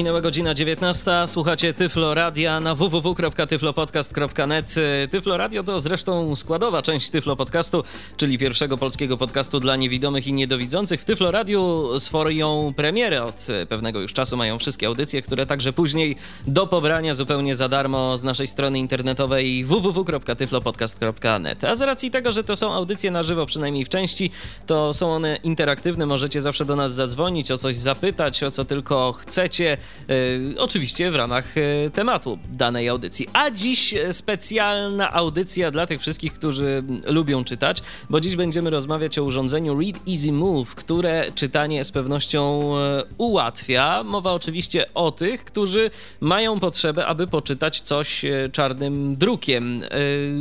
[0.00, 1.10] Minęła godzina 19.
[1.26, 4.74] Słuchacie Tyflo Radia na www.tyflopodcast.net.
[5.10, 7.84] Tyflo Radio to zresztą składowa część Tyflo Podcastu,
[8.16, 11.00] czyli pierwszego polskiego podcastu dla niewidomych i niedowidzących.
[11.00, 16.16] W Tyflo Radiu swoją premierę od pewnego już czasu mają wszystkie audycje, które także później
[16.46, 21.64] do pobrania zupełnie za darmo z naszej strony internetowej www.tyflopodcast.net.
[21.64, 24.30] A z racji tego, że to są audycje na żywo, przynajmniej w części,
[24.66, 26.06] to są one interaktywne.
[26.06, 29.76] Możecie zawsze do nas zadzwonić, o coś zapytać, o co tylko chcecie.
[30.10, 33.28] E, oczywiście w ramach e, tematu danej audycji.
[33.32, 39.24] A dziś specjalna audycja dla tych wszystkich, którzy lubią czytać, bo dziś będziemy rozmawiać o
[39.24, 44.02] urządzeniu Read Easy Move, które czytanie z pewnością e, ułatwia.
[44.04, 49.82] Mowa oczywiście o tych, którzy mają potrzebę, aby poczytać coś czarnym drukiem.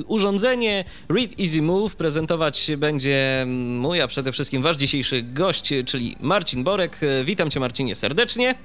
[0.08, 6.64] Urządzenie Read Easy Move prezentować będzie mój, a przede wszystkim wasz dzisiejszy gość, czyli Marcin
[6.64, 7.00] Borek.
[7.24, 8.56] Witam cię Marcinie serdecznie.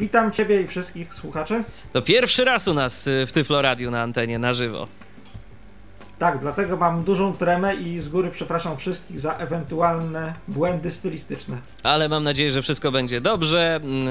[0.00, 1.64] Witam Ciebie i wszystkich słuchaczy.
[1.92, 4.88] To pierwszy raz u nas y, w Tyflo Radio na antenie na żywo.
[6.20, 11.56] Tak, dlatego mam dużą tremę i z góry przepraszam wszystkich za ewentualne błędy stylistyczne.
[11.82, 13.76] Ale mam nadzieję, że wszystko będzie dobrze.
[13.76, 14.08] Mm,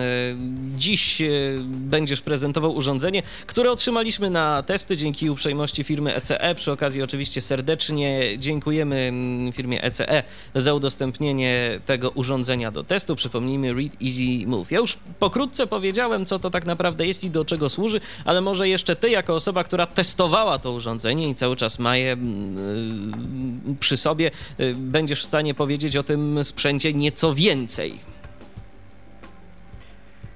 [0.78, 6.42] dziś y, będziesz prezentował urządzenie, które otrzymaliśmy na testy dzięki uprzejmości firmy ECE.
[6.42, 6.56] E.
[6.56, 10.24] Przy okazji oczywiście serdecznie dziękujemy mm, firmie ECE e
[10.56, 13.16] za udostępnienie tego urządzenia do testu.
[13.16, 14.72] Przypomnijmy Read Easy Move.
[14.72, 18.70] Ja już pokrótce powiedziałem, co to tak naprawdę jest i do czego służy, ale może
[18.70, 23.98] jeszcze ty jako osoba, która testowała to urządzenie i cały czas ma je mm, przy
[23.98, 28.00] sobie, y, będziesz w stanie powiedzieć o tym sprzęcie nieco więcej.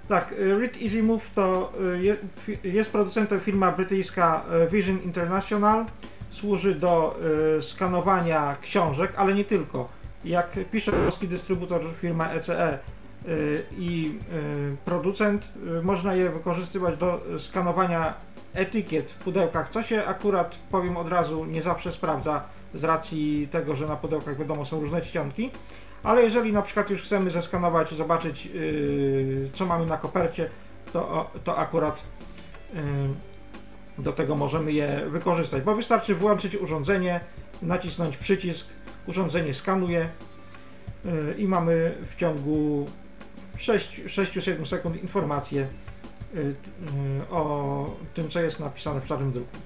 [0.07, 1.73] Tak, y, Read Easy Move to
[2.47, 5.85] y, jest producentem firma brytyjska Vision International.
[6.31, 7.19] Służy do
[7.61, 9.89] skanowania książek, ale nie tylko.
[10.25, 12.79] Jak pisze polski dystrybutor firma ECE
[13.77, 14.19] i
[14.85, 15.47] producent,
[15.83, 18.13] można je wykorzystywać do skanowania
[18.53, 22.43] etykiet w pudełkach, co się akurat, powiem od razu, nie zawsze sprawdza
[22.73, 25.51] z racji tego, że na pudełkach wiadomo są różne czcionki,
[26.03, 30.49] ale jeżeli na przykład już chcemy zeskanować, zobaczyć yy, co mamy na kopercie,
[30.93, 32.03] to, to akurat
[32.73, 32.81] yy,
[33.97, 37.19] do tego możemy je wykorzystać, bo wystarczy włączyć urządzenie,
[37.61, 38.67] nacisnąć przycisk,
[39.07, 40.09] urządzenie skanuje
[41.05, 42.87] yy, i mamy w ciągu
[43.57, 45.67] 6-7 sekund informację
[47.31, 49.57] o tym, co jest napisane w czarnym druku.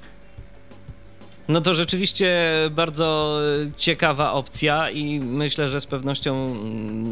[1.48, 2.36] No to rzeczywiście
[2.72, 3.40] bardzo
[3.78, 6.56] ciekawa opcja i myślę, że z pewnością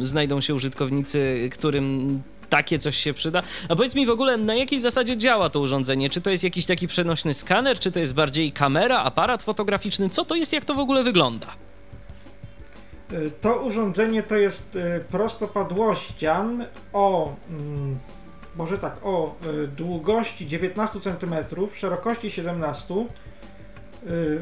[0.01, 3.43] znajdą się użytkownicy, którym takie coś się przyda.
[3.69, 6.09] A powiedz mi w ogóle, na jakiej zasadzie działa to urządzenie?
[6.09, 10.09] Czy to jest jakiś taki przenośny skaner, czy to jest bardziej kamera, aparat fotograficzny?
[10.09, 11.47] Co to jest, jak to w ogóle wygląda?
[13.11, 14.77] Y, to urządzenie to jest
[15.11, 17.99] prostopadłościan o mm,
[18.55, 21.35] może tak, o y, długości 19 cm,
[21.75, 22.93] szerokości 17
[24.07, 24.39] y,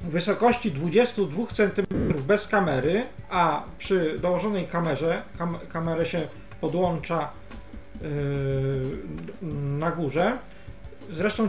[0.00, 1.86] wysokości 22 cm
[2.26, 6.28] bez kamery, a przy dołożonej kamerze, kam kamerę się
[6.60, 7.30] podłącza
[8.02, 8.06] y,
[9.78, 10.38] na górze.
[11.12, 11.48] Zresztą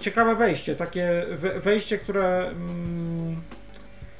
[0.00, 1.26] ciekawe wejście, takie
[1.62, 3.36] wejście, które, mm,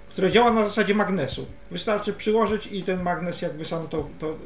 [0.09, 1.47] które działa na zasadzie magnesu.
[1.71, 4.37] Wystarczy przyłożyć i ten magnes jakby sam to, to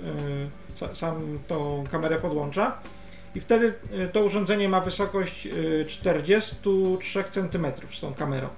[0.94, 2.78] sam tą kamerę podłącza
[3.34, 5.48] i wtedy y, to urządzenie ma wysokość
[5.88, 8.48] 43 y, cm z tą kamerą.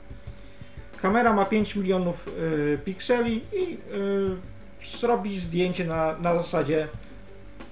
[1.02, 3.78] Kamera ma 5 milionów y, pikseli i
[5.00, 6.88] zrobi zdjęcie na, na zasadzie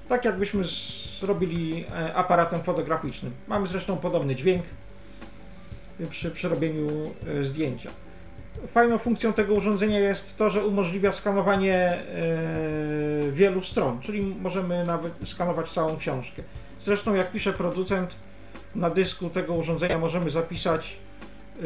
[0.09, 0.65] tak jakbyśmy
[1.21, 3.33] zrobili e, aparatem fotograficznym.
[3.49, 4.65] Mamy zresztą podobny dźwięk
[6.11, 7.91] przy przerobieniu zdjęcia.
[8.69, 15.13] Fajną funkcją tego urządzenia jest to, że umożliwia skanowanie e, wielu stron, czyli możemy nawet
[15.27, 16.43] skanować całą książkę.
[16.85, 18.15] Zresztą jak pisze producent,
[18.75, 20.97] na dysku tego urządzenia możemy zapisać
[21.57, 21.63] e,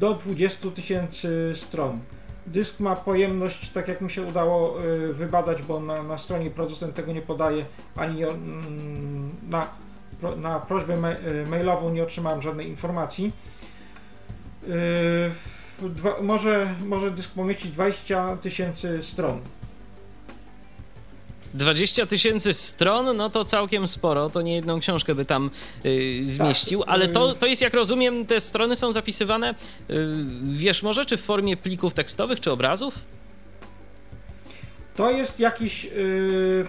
[0.00, 1.98] do 20 tysięcy stron.
[2.46, 6.94] Dysk ma pojemność, tak jak mi się udało e, wybadać, bo na, na stronie producent
[6.94, 7.64] tego nie podaje,
[7.96, 9.66] ani mm, na,
[10.36, 10.96] na prośbę
[11.50, 13.32] mailową nie otrzymałem żadnej informacji
[15.82, 19.40] dwa, może, może dysk pomieścić 20 tysięcy stron.
[21.54, 25.50] 20 tysięcy stron, no to całkiem sporo, to nie jedną książkę by tam
[25.84, 26.88] y, zmieścił, tak.
[26.88, 29.54] ale to, to jest, jak rozumiem, te strony są zapisywane,
[29.90, 30.06] y,
[30.42, 32.94] wiesz może, czy w formie plików tekstowych, czy obrazów?
[34.96, 36.66] To jest jakiś y,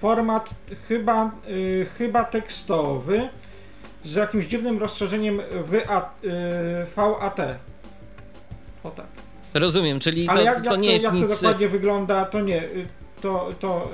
[0.00, 0.50] format
[0.88, 3.28] chyba, y, chyba tekstowy
[4.04, 6.28] z jakimś dziwnym rozszerzeniem WA, y,
[6.96, 7.36] VAT.
[8.82, 9.06] O tak.
[9.54, 11.28] Rozumiem, czyli to, jak, to jak nie to, jest jak nic...
[11.28, 12.86] to dokładnie wygląda, to nie, y,
[13.22, 13.90] to, to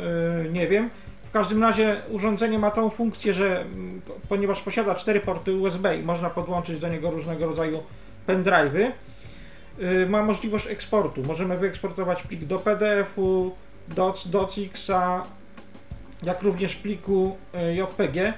[0.47, 0.91] y, nie wiem.
[1.29, 5.97] W każdym razie urządzenie ma tą funkcję, że mm, po- ponieważ posiada cztery porty USB
[5.99, 7.83] i można podłączyć do niego różnego rodzaju
[8.27, 8.91] pendrive'y,
[9.81, 11.23] y, ma możliwość eksportu.
[11.23, 13.55] Możemy wyeksportować plik do PDF-u,
[13.89, 15.25] doc, docx-a,
[16.23, 18.35] jak również pliku y, JPG.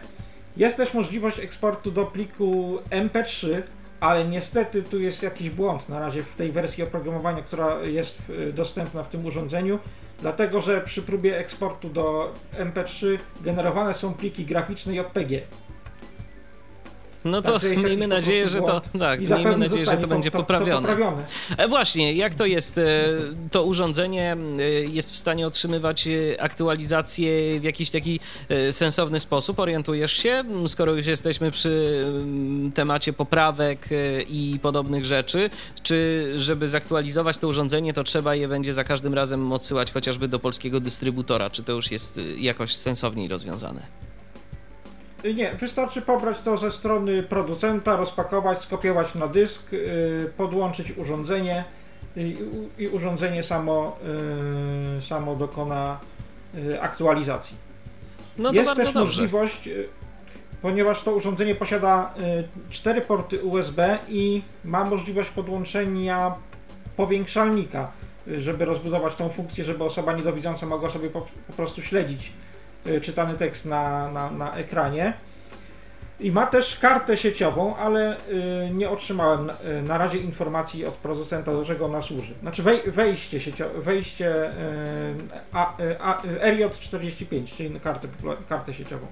[0.56, 3.62] Jest też możliwość eksportu do pliku MP3,
[4.00, 8.52] ale niestety tu jest jakiś błąd na razie w tej wersji oprogramowania, która jest y,
[8.52, 9.78] dostępna w tym urządzeniu,
[10.20, 15.40] dlatego że przy próbie eksportu do MP3 generowane są pliki graficzne JPG.
[17.30, 20.88] No to miejmy nadzieję, że to, tak, miejmy nadzieję, że to będzie to, poprawione.
[20.88, 21.24] To poprawione.
[21.56, 22.78] E, właśnie, jak to jest?
[22.78, 22.82] e,
[23.50, 26.08] To urządzenie e, jest w stanie otrzymywać
[26.38, 28.20] aktualizacje w jakiś taki
[28.70, 29.58] sensowny sposób?
[29.58, 30.44] Orientujesz się?
[30.68, 33.88] Skoro już jesteśmy przy mm, temacie poprawek
[34.28, 35.50] i podobnych rzeczy,
[35.82, 40.38] czy żeby zaktualizować to urządzenie, to trzeba je będzie za każdym razem odsyłać chociażby do
[40.38, 41.50] polskiego dystrybutora?
[41.50, 44.07] Czy to już jest jakoś sensowniej rozwiązane?
[45.24, 51.64] Y, Nie, wystarczy pobrać to ze strony producenta, rozpakować, skopiować na dysk, y, podłączyć urządzenie
[52.78, 53.96] i, urządzenie samo,
[54.98, 55.98] y, samo dokona
[56.80, 57.56] aktualizacji.
[58.38, 59.06] No to Jest bardzo też dobrze.
[59.22, 59.68] możliwość,
[60.62, 62.14] ponieważ to urządzenie posiada
[62.70, 66.34] cztery porty USB i ma możliwość podłączenia
[66.96, 67.90] powiększalnika,
[68.38, 72.32] żeby rozbudować tą funkcję, żeby osoba niedowidząca mogła sobie po, po prostu śledzić
[73.02, 75.12] czytany tekst na, na, na ekranie.
[76.20, 81.52] I ma też kartę sieciową, ale y, nie otrzymałem y, na razie informacji od producenta,
[81.52, 82.34] do czego ona służy.
[82.40, 84.52] Znaczy wej, wejście, siecio, wejście y,
[85.52, 88.08] a, y, a, y, RJ45, czyli kartę,
[88.48, 89.06] kartę sieciową.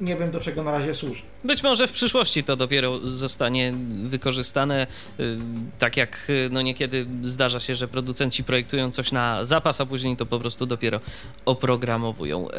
[0.00, 1.22] Nie wiem do czego na razie służy.
[1.44, 3.74] Być może w przyszłości to dopiero zostanie
[4.04, 4.86] wykorzystane,
[5.20, 5.38] y,
[5.78, 10.16] tak jak y, no niekiedy zdarza się, że producenci projektują coś na zapas, a później
[10.16, 11.00] to po prostu dopiero
[11.44, 12.48] oprogramowują.
[12.50, 12.52] Y,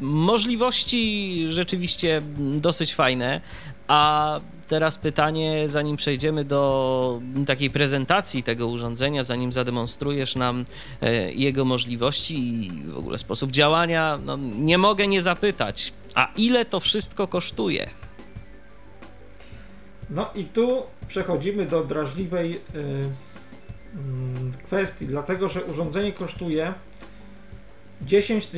[0.00, 3.40] Możliwości rzeczywiście dosyć fajne,
[3.88, 10.64] a teraz pytanie, zanim przejdziemy do takiej prezentacji tego urządzenia, zanim zademonstrujesz nam
[11.02, 16.64] e, jego możliwości i w ogóle sposób działania, no, nie mogę nie zapytać, a ile
[16.64, 17.90] to wszystko kosztuje?
[20.10, 26.74] No i tu przechodzimy do drażliwej y, mm, kwestii, dlatego że urządzenie kosztuje
[28.02, 28.48] 10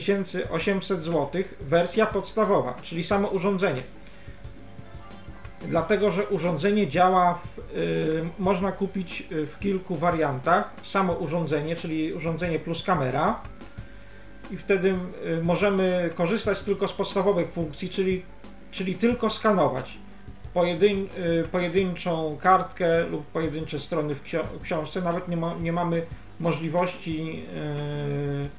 [0.50, 3.82] 800 zł, wersja podstawowa, czyli samo urządzenie.
[5.68, 10.72] Dlatego, że urządzenie działa, w, y, można kupić y, w kilku wariantach.
[10.84, 13.40] Samo urządzenie, czyli urządzenie plus kamera.
[14.50, 14.94] I wtedy
[15.26, 18.22] y, możemy korzystać tylko z podstawowych funkcji, czyli,
[18.70, 19.98] czyli tylko skanować
[20.54, 24.22] pojedyn, y, pojedynczą kartkę lub pojedyncze strony w,
[24.62, 25.00] książce.
[25.00, 26.02] Nawet nie, ma, nie mamy
[26.40, 27.42] możliwości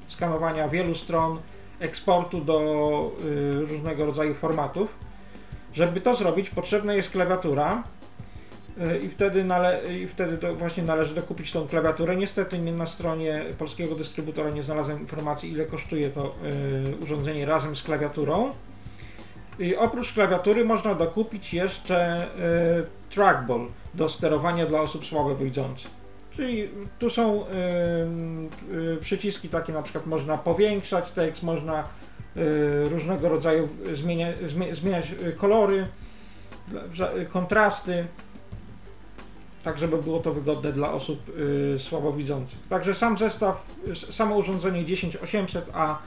[0.07, 1.39] y, skanowania wielu stron,
[1.79, 5.10] eksportu do y, różnego rodzaju formatów.
[5.73, 7.83] Żeby to zrobić, potrzebna jest klawiatura.
[8.77, 12.15] y, I wtedy, nale, I wtedy właśnie należy dokupić tą klawiaturę.
[12.15, 16.35] Niestety nie na stronie polskiego dystrybutora nie znalazłem informacji, ile kosztuje to
[16.91, 18.51] y, urządzenie razem z klawiaturą.
[19.59, 26.01] I oprócz klawiatury można dokupić jeszcze y, trackball do sterowania dla osób słabowidzących.
[26.35, 27.47] Czyli tu są y,
[28.73, 31.83] y, przyciski takie na przykład można powiększać tekst, można
[32.89, 35.87] różnego rodzaju zmienia, zmie- zmieniać y, kolory,
[37.21, 38.05] y, kontrasty,
[39.63, 41.19] tak żeby było to wygodne dla osób
[41.75, 42.59] y, słabowidzących.
[42.69, 45.99] Także sam zestaw, y, samo urządzenie 10800, a y,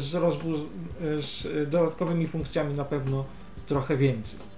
[0.00, 0.64] z, rozbu-
[1.04, 3.24] y, z dodatkowymi funkcjami na pewno
[3.66, 4.51] trochę więcej.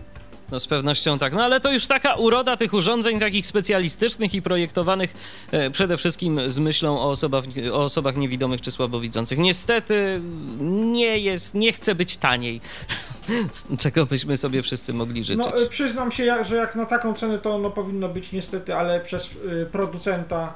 [0.52, 1.32] No z pewnością tak.
[1.34, 5.14] No ale to już taka uroda tych urządzeń takich specjalistycznych i projektowanych
[5.50, 9.38] e, przede wszystkim z myślą o osobach, o osobach niewidomych czy słabowidzących.
[9.38, 10.20] Niestety
[10.60, 12.60] nie jest, nie chce być taniej.
[13.78, 15.44] Czego byśmy sobie wszyscy mogli życzyć.
[15.62, 19.00] No, przyznam się, jak- że jak na taką cenę to ono powinno być niestety, ale
[19.00, 20.54] przez y, producenta,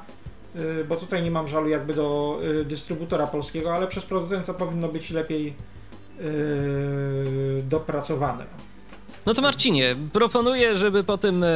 [0.56, 4.88] y, bo tutaj nie mam żalu jakby do y, dystrybutora polskiego, ale przez producenta powinno
[4.88, 5.54] być lepiej
[7.62, 8.44] dopracowane.
[9.28, 11.48] No to Marcinie, proponuję, żeby po tym e,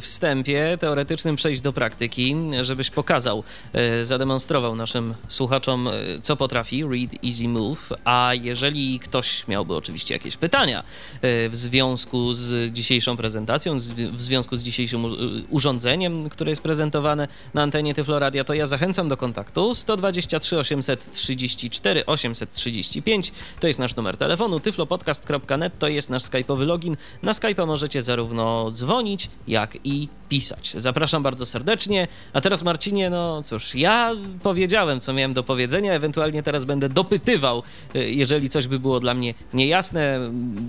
[0.00, 5.92] wstępie teoretycznym przejść do praktyki, żebyś pokazał, e, zademonstrował naszym słuchaczom, e,
[6.22, 10.82] co potrafi Read Easy Move, a jeżeli ktoś miałby oczywiście jakieś pytania
[11.22, 13.78] w związku z dzisiejszą prezentacją,
[14.12, 15.04] w związku z dzisiejszym
[15.50, 19.74] urządzeniem, które jest prezentowane na antenie Tyfloradia, to ja zachęcam do kontaktu.
[19.74, 27.32] 123 834 835, to jest nasz numer telefonu, tyflopodcast.net to jest nasz skype'owy login, na
[27.32, 30.72] Skype'a możecie zarówno dzwonić, jak i pisać.
[30.76, 32.08] Zapraszam bardzo serdecznie.
[32.32, 37.62] A teraz, Marcinie, no cóż, ja powiedziałem, co miałem do powiedzenia, ewentualnie teraz będę dopytywał,
[37.96, 40.20] y, jeżeli coś by było dla mnie niejasne,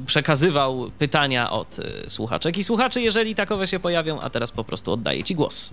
[0.06, 4.92] przekazywał pytania od y, słuchaczek i słuchaczy, jeżeli takowe się pojawią, a teraz po prostu
[4.92, 5.72] oddaję Ci głos.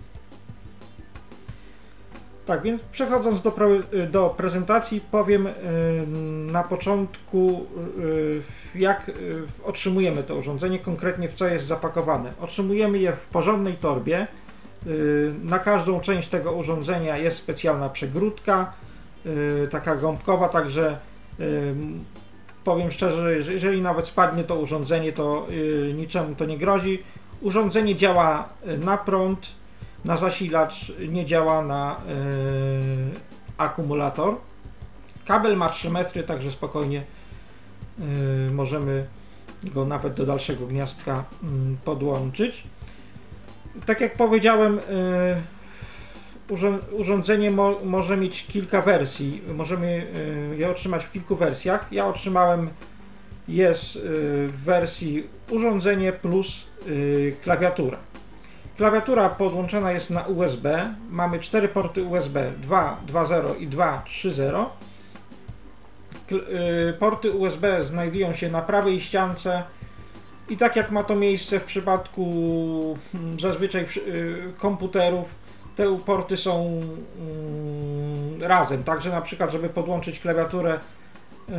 [2.47, 3.53] Tak, więc przechodząc do,
[4.11, 5.49] do prezentacji, powiem
[6.53, 7.67] na początku,
[8.77, 9.11] jak
[9.65, 12.33] otrzymujemy to urządzenie, konkretnie w co jest zapakowane.
[12.41, 14.27] Otrzymujemy je w porządnej torbie.
[15.43, 18.73] Na każdą część tego urządzenia jest specjalna przegródka,
[19.71, 20.99] taka gąbkowa, także
[22.65, 25.47] powiem szczerze, że jeżeli nawet spadnie to urządzenie, to
[25.95, 27.03] niczemu to nie grozi.
[27.41, 29.47] Urządzenie działa na prąd,
[30.05, 31.97] na zasilacz, nie działa na
[33.59, 34.35] akumulator.
[35.27, 37.03] Kabel ma 3 metry, także spokojnie
[38.51, 39.07] możemy
[39.65, 41.49] go nawet do dalszego gniazdka yy,
[41.85, 42.65] podłączyć.
[43.87, 44.81] Tak jak powiedziałem,
[46.93, 49.43] urządzenie mo może mieć kilka wersji.
[49.55, 50.07] Możemy
[50.57, 51.87] je otrzymać w kilku wersjach.
[51.93, 52.71] Ja otrzymałem
[53.49, 56.63] jest w wersji urządzenie plus
[57.43, 57.99] klawiatura.
[58.77, 60.95] Klawiatura podłączona jest na USB.
[61.11, 64.67] Mamy cztery porty USB 2, 2.0 i 2.3.0.
[66.37, 69.63] Y, porty USB znajdują się na prawej ściance
[70.49, 72.25] i tak jak ma to miejsce w przypadku
[73.15, 75.27] mm, zazwyczaj y, komputerów,
[75.77, 76.81] te porty są
[77.21, 78.85] mm, razem.
[78.85, 80.79] Także na przykład, żeby podłączyć klawiaturę,
[81.49, 81.53] y,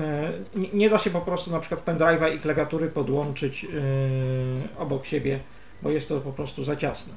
[0.74, 3.66] nie da się po prostu na przykład pendrive'a i klawiatury podłączyć
[4.78, 5.40] obok siebie
[5.82, 7.14] bo jest to po prostu za ciasne.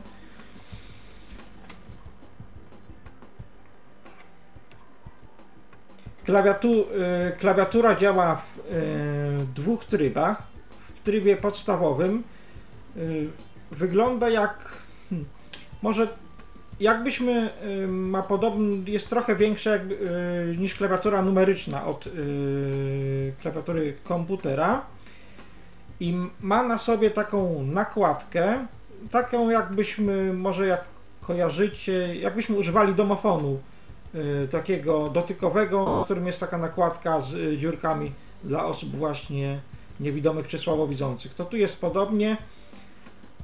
[6.29, 10.43] Klawiatu, y, klawiatura działa w y, dwóch trybach.
[10.95, 12.23] W trybie podstawowym
[12.97, 13.29] y,
[13.71, 14.73] wygląda jak
[15.11, 15.29] hmm,
[15.83, 16.09] może
[16.81, 17.51] jakbyśmy
[17.89, 19.83] ma podobny, jest trochę większa jak,
[20.59, 22.09] niż klawiatura numeryczna od
[23.43, 24.83] klawiatury komputera
[26.01, 28.67] i ma na sobie taką nakładkę,
[29.11, 30.85] taką jakbyśmy, może jak
[31.21, 33.59] kojarzycie, jakbyśmy używali domofonu
[34.51, 38.13] takiego dotykowego, w którym jest taka nakładka z y, dziurkami
[38.45, 39.61] dla osób właśnie
[40.01, 41.35] niewidomych czy słabowidzących.
[41.35, 42.37] To tu jest podobnie.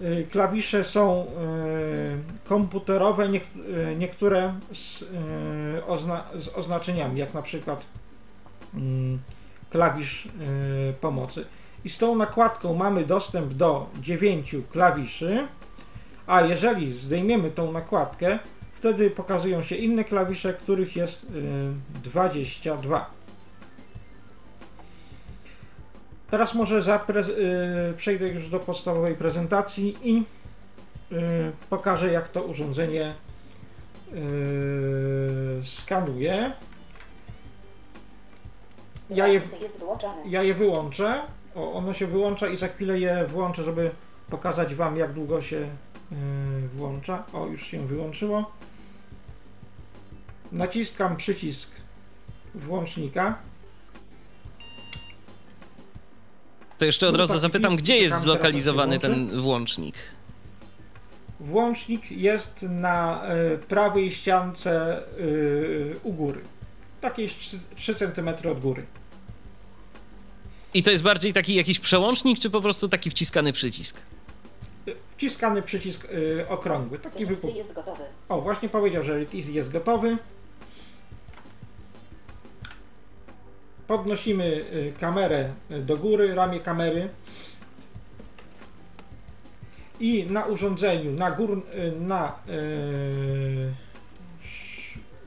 [0.00, 1.28] Y, klawisze są y,
[2.49, 7.85] komputerowe, nie, y, niektóre z, y, ozna z, oznaczeniami, jak na przykład
[8.75, 9.18] mm,
[9.71, 10.28] klawisz
[11.00, 11.44] pomocy
[11.85, 15.47] i z tą nakładką mamy dostęp do 9 klawiszy,
[16.26, 18.38] a jeżeli zdejmiemy tą nakładkę,
[18.85, 21.26] wtedy pokazują się inne klawisze, których jest
[22.05, 23.11] 22.
[26.31, 26.99] Teraz może
[27.29, 30.23] y, przejdę już do podstawowej prezentacji i
[31.12, 31.17] y,
[31.71, 33.14] pokażę jak to urządzenie
[34.12, 34.17] y,
[35.67, 36.53] skanuje.
[39.11, 39.41] Ja je,
[40.26, 41.23] ja je wyłączę.
[41.55, 43.91] O, ono się wyłącza i za chwilę je włączę, żeby
[44.31, 45.69] pokazać Wam jak długo się
[46.76, 47.25] włącza.
[47.33, 48.50] O, już się wyłączyło.
[50.54, 51.70] Naciskam przycisk
[52.54, 53.38] włącznika.
[56.78, 59.94] To jeszcze od razu zapytam, gdzie jest zlokalizowany ten włącznik?
[61.40, 66.40] Włącznik jest na y, prawej ściance y, u góry.
[67.02, 67.37] Jakieś
[67.76, 68.84] 3 cm od góry.
[70.75, 74.00] I to jest bardziej taki jakiś przełącznik, czy po prostu taki wciskany przycisk?
[75.16, 76.99] Wciskany przycisk yy, okrągły.
[76.99, 77.56] Taki wypuk.
[77.56, 78.02] jest gotowy.
[78.28, 80.18] O, właśnie powiedział, że Easy jest gotowy.
[83.87, 87.09] Podnosimy y, kamerę do góry, ramię kamery.
[90.00, 92.33] I na urządzeniu, na, gór, y, na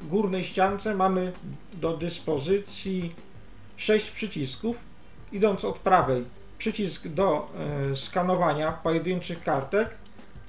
[0.02, 1.32] górnej ściance mamy
[1.74, 3.16] do dyspozycji
[3.78, 4.76] 6 przycisków
[5.32, 6.24] idąc od prawej,
[6.58, 7.52] przycisk do
[7.96, 9.90] skanowania pojedynczych kartek,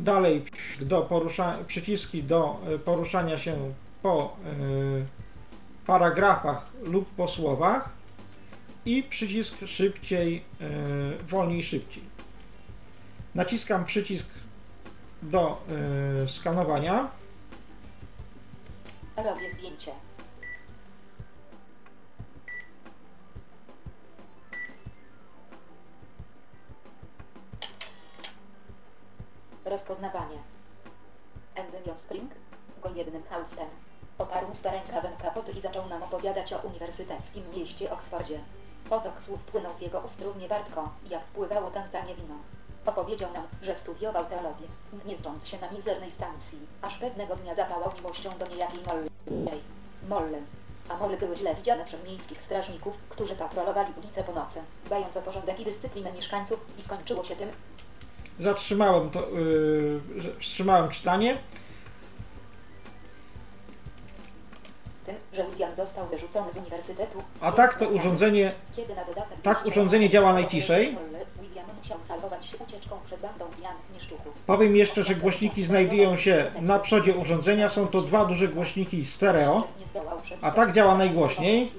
[0.00, 0.44] dalej
[0.80, 3.72] do porusza, przyciski do poruszania się
[4.02, 4.36] po
[5.86, 7.97] paragrafach lub po słowach
[8.88, 10.44] i przycisk szybciej,
[11.28, 12.02] wolniej, szybciej.
[13.34, 14.26] naciskam przycisk
[15.22, 15.62] do
[16.24, 17.10] y, skanowania.
[19.16, 19.92] Robię zdjęcie.
[29.64, 30.38] Rozpoznawanie.
[31.54, 32.30] Endymion Spring
[32.82, 33.68] go jednym hausem.
[34.18, 38.40] Oparł sta rękawem kapot i zaczął nam opowiadać o uniwersyteckim mieście Oksfordzie.
[38.90, 42.34] Potok słów płynął z jego ust równie wartko, jak wpływało tam tanie wino.
[42.86, 44.66] Opowiedział nam, że studiował teologię,
[45.06, 49.08] nie zdąc się na mizernej stacji, aż pewnego dnia zapałał miłością do niejakiej Molly.
[50.08, 50.38] Molle.
[50.88, 55.22] A molle były źle widziane przez miejskich strażników, którzy patrolowali ulice po nocy, dbając o
[55.22, 57.48] porządek i dyscyplinę mieszkańców i skończyło się tym,
[58.40, 61.38] Zatrzymałem to, y, że- wstrzymałem czytanie.
[65.08, 67.22] Tym, że William został wyrzucony z uniwersytetu.
[67.40, 68.52] A tak to urządzenie
[69.42, 70.96] tak urządzenie działa najciszej.
[74.46, 77.68] Powiem jeszcze, że głośniki znajdują się na przodzie urządzenia.
[77.68, 79.66] Są to dwa duże głośniki stereo.
[80.42, 81.72] A tak działa najgłośniej.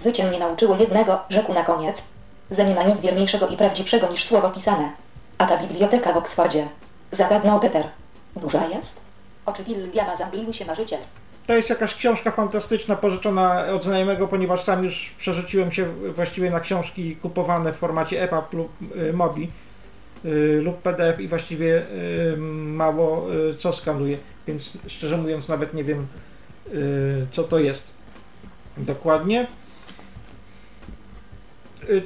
[0.00, 2.02] Życie mnie nauczyło jednego, rzekł na koniec.
[2.50, 4.92] Że nie ma nic wierniejszego i prawdziwszego niż słowo pisane.
[5.38, 6.68] A ta biblioteka w Oksfordzie.
[7.12, 7.84] Zagadnął Peter.
[8.36, 9.00] Duża jest?
[9.46, 11.00] Oczy Williama zamgliły się marzyciel.
[11.48, 16.60] To jest jakaś książka fantastyczna pożyczona od znajomego, ponieważ sam już przerzuciłem się właściwie na
[16.60, 19.50] książki kupowane w formacie EPUB lub y, MOBI
[20.24, 23.26] y, lub PDF i właściwie y, mało
[23.58, 26.06] co skanuję, więc szczerze mówiąc nawet nie wiem
[27.30, 27.84] co to jest
[28.76, 29.46] dokładnie.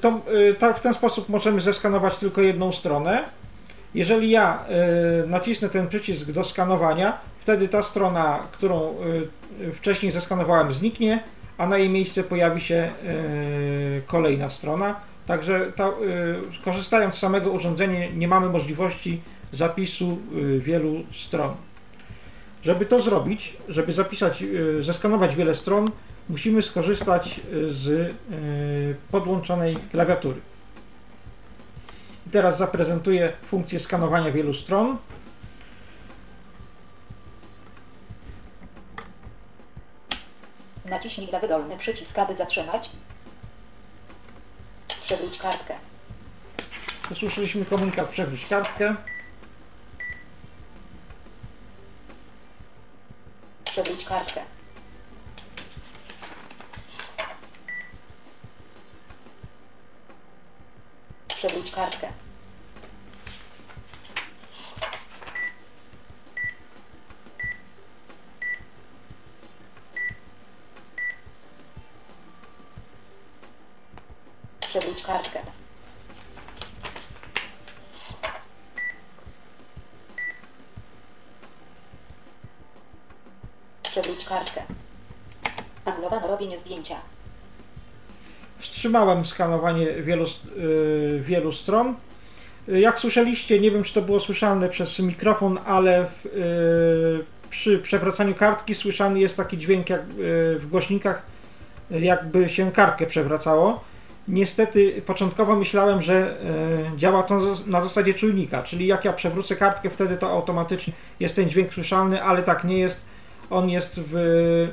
[0.01, 0.21] To,
[0.59, 3.25] tak, w ten sposób możemy zeskanować tylko jedną stronę.
[3.95, 4.65] Jeżeli ja
[5.27, 8.95] nacisnę ten przycisk do skanowania, wtedy ta strona, którą
[9.61, 11.23] y, wcześniej zeskanowałem, zniknie,
[11.59, 14.97] a na jej miejsce pojawi się y, kolejna strona.
[15.27, 15.93] Także ta, y,
[16.65, 19.21] korzystając z samego urządzenia nie mamy możliwości
[19.53, 20.95] zapisu y, wielu
[21.27, 21.55] stron.
[22.65, 25.91] Żeby to zrobić, żeby zapisać, y, zeskanować wiele stron,
[26.29, 28.15] musimy skorzystać y, z y,
[29.11, 30.41] podłączonej klawiatury.
[32.33, 34.97] Teraz zaprezentuję funkcję skanowania wielu stron.
[40.85, 42.91] Naciśnij lewy dolny przycisk, aby zatrzymać.
[45.05, 45.75] Przewróć kartkę.
[47.11, 48.95] Usłyszeliśmy komunikat przewróć kartkę.
[53.65, 54.41] Przewróć kartkę.
[61.29, 62.09] Przewróć kartkę.
[74.61, 75.41] Przewróć kartkę.
[83.83, 84.63] Przewróć kartkę.
[86.43, 86.97] Anulowano robienie zdjęcia.
[88.59, 91.95] Wstrzymałem skanowanie wielu, y, wielu stron.
[92.69, 98.35] Jak słyszeliście, nie wiem czy to było słyszalne przez mikrofon, ale w, y, przy przewracaniu
[98.35, 100.05] kartki słyszany jest taki dźwięk jak y,
[100.59, 101.23] w głośnikach,
[101.91, 103.85] jakby się kartkę przewracało.
[104.29, 106.37] Niestety początkowo myślałem, że
[106.97, 111.49] działa to na zasadzie czujnika, czyli jak ja przewrócę kartkę, wtedy to automatycznie jest ten
[111.51, 113.01] dźwięk słyszalny, ale tak nie jest.
[113.51, 114.69] On jest w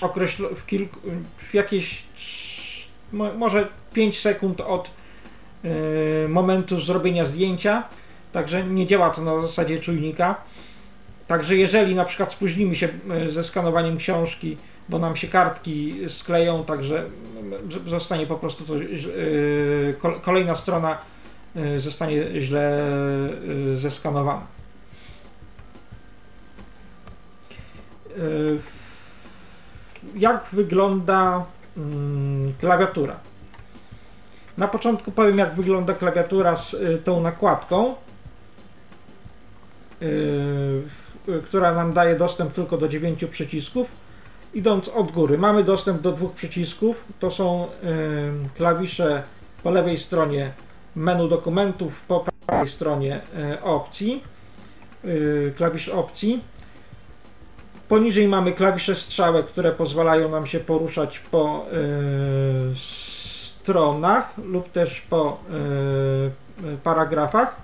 [0.00, 1.00] określo- w, kilku,
[1.50, 2.02] w jakieś
[3.12, 4.90] może 5 sekund od
[5.64, 7.82] y, momentu zrobienia zdjęcia,
[8.32, 10.34] także nie działa to na zasadzie czujnika.
[11.26, 12.88] Także jeżeli na przykład spóźnimy się
[13.28, 14.56] y, ze skanowaniem książki,
[14.88, 17.04] bo nam się kartki skleją, także
[17.88, 20.98] zostanie po prostu to y, kol- kolejna strona
[21.78, 22.90] zostanie źle
[23.80, 24.46] zeskanowana.
[30.14, 31.44] Y, jak wygląda
[31.76, 33.16] mm, klawiatura.
[34.58, 37.94] Na początku powiem, jak wygląda klawiatura z y, tą nakładką, y,
[41.26, 43.88] w- która nam daje dostęp tylko do 9 przycisków.
[44.54, 47.04] Idąc od góry, mamy dostęp do dwóch przycisków.
[47.20, 47.68] To są y,
[48.56, 49.22] klawisze
[49.62, 50.52] po lewej stronie
[50.96, 53.20] menu dokumentów, po prawej stronie
[53.56, 54.22] y, opcji,
[55.04, 56.42] y, klawisz opcji.
[57.88, 61.66] Poniżej mamy klawisze strzałek, które pozwalają nam się poruszać po
[62.72, 65.38] y, stronach lub też po
[66.62, 67.56] y, y, paragrafach.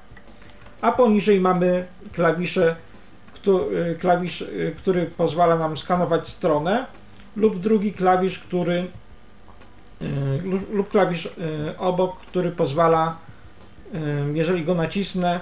[0.81, 2.77] A poniżej mamy klawisze,
[3.99, 4.45] klawisz,
[4.77, 6.87] który pozwala nam skanować stronę
[7.37, 8.87] lub drugi klawisz, który
[10.73, 11.29] lub, klawisz
[11.79, 13.17] obok, który pozwala
[14.35, 15.41] Jeżeli go nacisnę,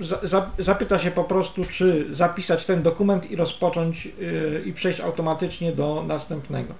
[0.00, 5.00] za, za, zapyta się po prostu, czy zapisać ten dokument i rozpocząć yy, i przejść
[5.00, 6.74] automatycznie do następnego.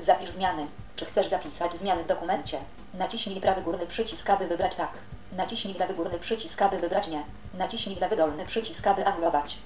[0.00, 0.66] Zapisz zmiany.
[0.96, 2.58] Czy chcesz zapisać zmiany w dokumencie?
[2.98, 4.90] Naciśnij prawy górny przycisk, aby wybrać tak.
[5.36, 7.22] Naciśnij lewy górny przycisk, aby wybrać nie.
[7.58, 9.58] Naciśnij lewy dolny przycisk, aby anulować.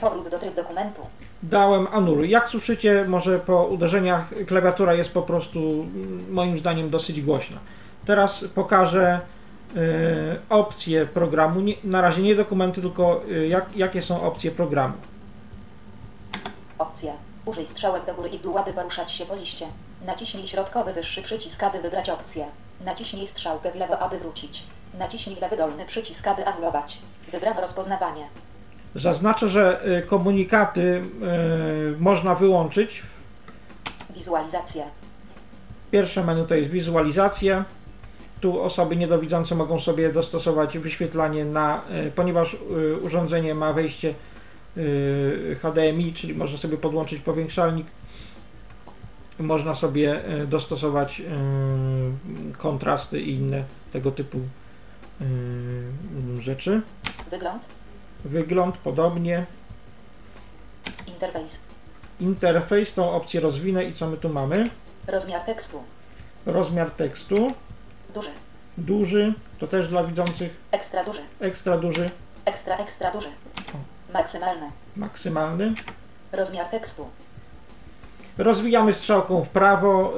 [0.00, 1.00] Powrót do tryb dokumentu.
[1.42, 2.30] Dałem anuluj.
[2.30, 7.56] Jak słyszycie, może po uderzeniach klawiatura jest po prostu mm, moim zdaniem dosyć głośna.
[8.06, 9.20] Teraz pokażę
[10.48, 11.60] opcje programu.
[11.60, 14.94] Nie, na razie nie dokumenty, tylko y, jak, jakie są opcje programu.
[16.78, 17.12] Opcje.
[17.44, 19.66] Użyj strzałek do góry i w dół, aby poruszać się po liście.
[20.06, 22.46] Naciśnij środkowy wyższy przycisk, aby wybrać opcję.
[22.84, 24.62] Naciśnij strzałkę w lewo, aby wrócić.
[24.98, 26.98] Naciśnij lewy dolny przycisk, aby anulować.
[27.32, 28.26] Wybrano rozpoznawanie.
[28.94, 33.02] Zaznaczę, że y, komunikaty y, można wyłączyć.
[34.10, 34.84] Wizualizację.
[35.90, 37.64] Pierwsze menu to jest wizualizacja.
[38.42, 44.14] Tu osoby niedowidzące mogą sobie dostosować wyświetlanie na, y, ponieważ y, urządzenie ma wejście
[44.76, 47.86] y, HDMI, czyli można sobie podłączyć powiększalnik.
[49.38, 51.22] Można sobie dostosować
[52.58, 54.38] kontrasty i inne tego typu
[56.40, 56.80] rzeczy.
[57.30, 57.62] Wygląd.
[58.24, 59.46] Wygląd podobnie.
[61.06, 61.52] Interfejs.
[62.20, 64.70] Interfejs, tą opcję rozwinę i co my tu mamy?
[65.06, 65.82] Rozmiar tekstu.
[66.46, 67.52] Rozmiar tekstu.
[68.14, 68.30] Duży.
[68.78, 70.56] Duży, to też dla widzących.
[70.70, 71.20] Ekstra duży.
[71.40, 72.10] Ekstra duży.
[72.44, 73.28] Ekstra, ekstra duży.
[74.14, 74.66] Maksymalny.
[74.96, 75.74] Maksymalny.
[76.32, 77.08] Rozmiar tekstu.
[78.38, 80.12] Rozwijamy strzałką w prawo,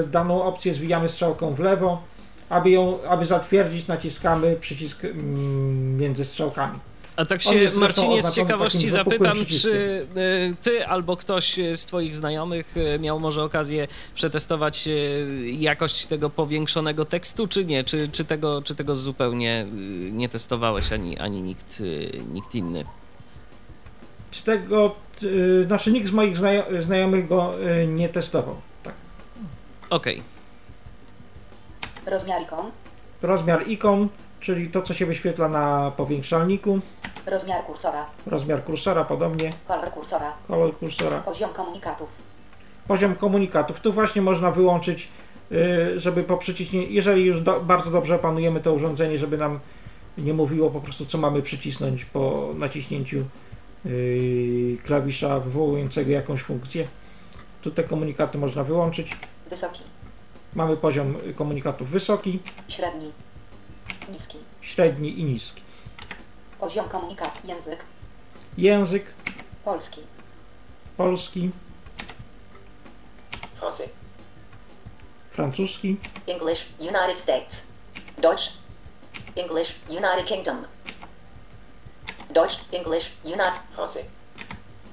[0.00, 2.02] yy, daną opcję zwijamy strzałką w lewo.
[2.48, 6.78] Aby ją, aby zatwierdzić, naciskamy przycisk mm, między strzałkami.
[7.18, 9.70] A tak się, Marcinie, z ciekawości zapytam, czy
[10.16, 16.30] y, ty albo ktoś z twoich znajomych y, miał może okazję przetestować y, jakość tego
[16.30, 17.84] powiększonego tekstu, czy nie?
[17.84, 19.66] Czy, czy, tego, czy tego zupełnie
[20.12, 21.82] nie testowałeś, ani, ani nikt,
[22.32, 22.84] nikt inny?
[24.32, 24.94] Z tego,
[25.66, 27.54] znaczy nikt z moich znajo- znajomych go
[27.88, 28.56] nie testował.
[28.82, 28.94] Tak.
[29.90, 30.22] Okej.
[32.06, 32.70] Rozmiar ikon.
[33.22, 34.08] Rozmiar ikon,
[34.40, 36.80] czyli to, co się wyświetla na powiększalniku.
[37.26, 38.06] Rozmiar kursora.
[38.26, 39.52] Rozmiar kursora podobnie.
[39.68, 40.32] Kolor kursora.
[40.48, 41.20] Kolor kursora.
[41.20, 42.08] Poziom komunikatów.
[42.88, 43.80] Poziom komunikatów.
[43.80, 45.08] Tu właśnie można wyłączyć,
[45.52, 49.60] y, żeby po przyciśnięciu, jeżeli już do, bardzo dobrze opanujemy to urządzenie, żeby nam
[50.18, 53.24] nie mówiło po prostu, co mamy przycisnąć po naciśnięciu
[53.86, 56.88] y, klawisza wywołującego jakąś funkcję.
[57.62, 59.16] Tu te komunikaty można wyłączyć.
[59.50, 59.80] Wysoki.
[60.54, 63.12] Mamy poziom komunikatów wysoki, Średni.
[64.12, 64.38] Niski.
[64.60, 65.62] średni i niski.
[66.60, 67.44] Poziom komunikat.
[67.44, 67.78] Język.
[68.58, 69.04] Język
[69.64, 70.00] Polski.
[70.96, 71.50] polski,
[73.60, 73.88] Français.
[75.30, 75.96] francuski,
[76.26, 77.66] English, United States.
[78.22, 78.52] Deutsch,
[79.36, 80.56] English, United Kingdom.
[82.34, 84.04] Deutsch, English, United, Français.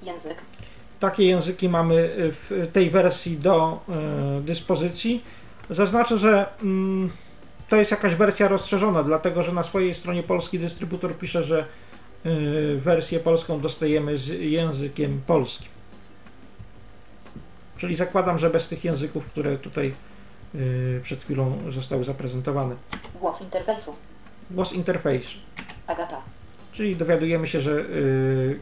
[0.03, 0.37] Język.
[0.99, 5.23] Takie języki mamy w tej wersji do e, dyspozycji.
[5.69, 7.11] Zaznaczę, że mm,
[7.69, 11.65] to jest jakaś wersja rozszerzona, dlatego że na swojej stronie polski dystrybutor pisze, że
[12.25, 12.29] e,
[12.75, 15.67] wersję polską dostajemy z językiem polskim.
[17.77, 19.93] Czyli zakładam, że bez tych języków, które tutaj
[20.55, 20.57] e,
[21.01, 22.75] przed chwilą zostały zaprezentowane.
[23.19, 23.95] Głos interfejsu.
[24.51, 25.37] Głos interfejsu.
[25.87, 26.21] Agata.
[26.75, 28.59] Czyli dowiadujemy się, że y,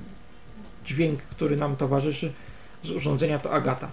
[0.86, 2.34] dźwięk, który nam towarzyszy
[2.84, 3.88] z urządzenia to Agata.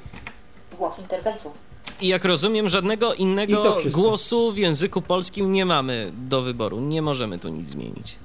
[0.79, 1.53] Głos interfejsu.
[2.01, 6.81] I jak rozumiem, żadnego innego głosu w języku polskim nie mamy do wyboru.
[6.81, 8.17] Nie możemy tu nic zmienić.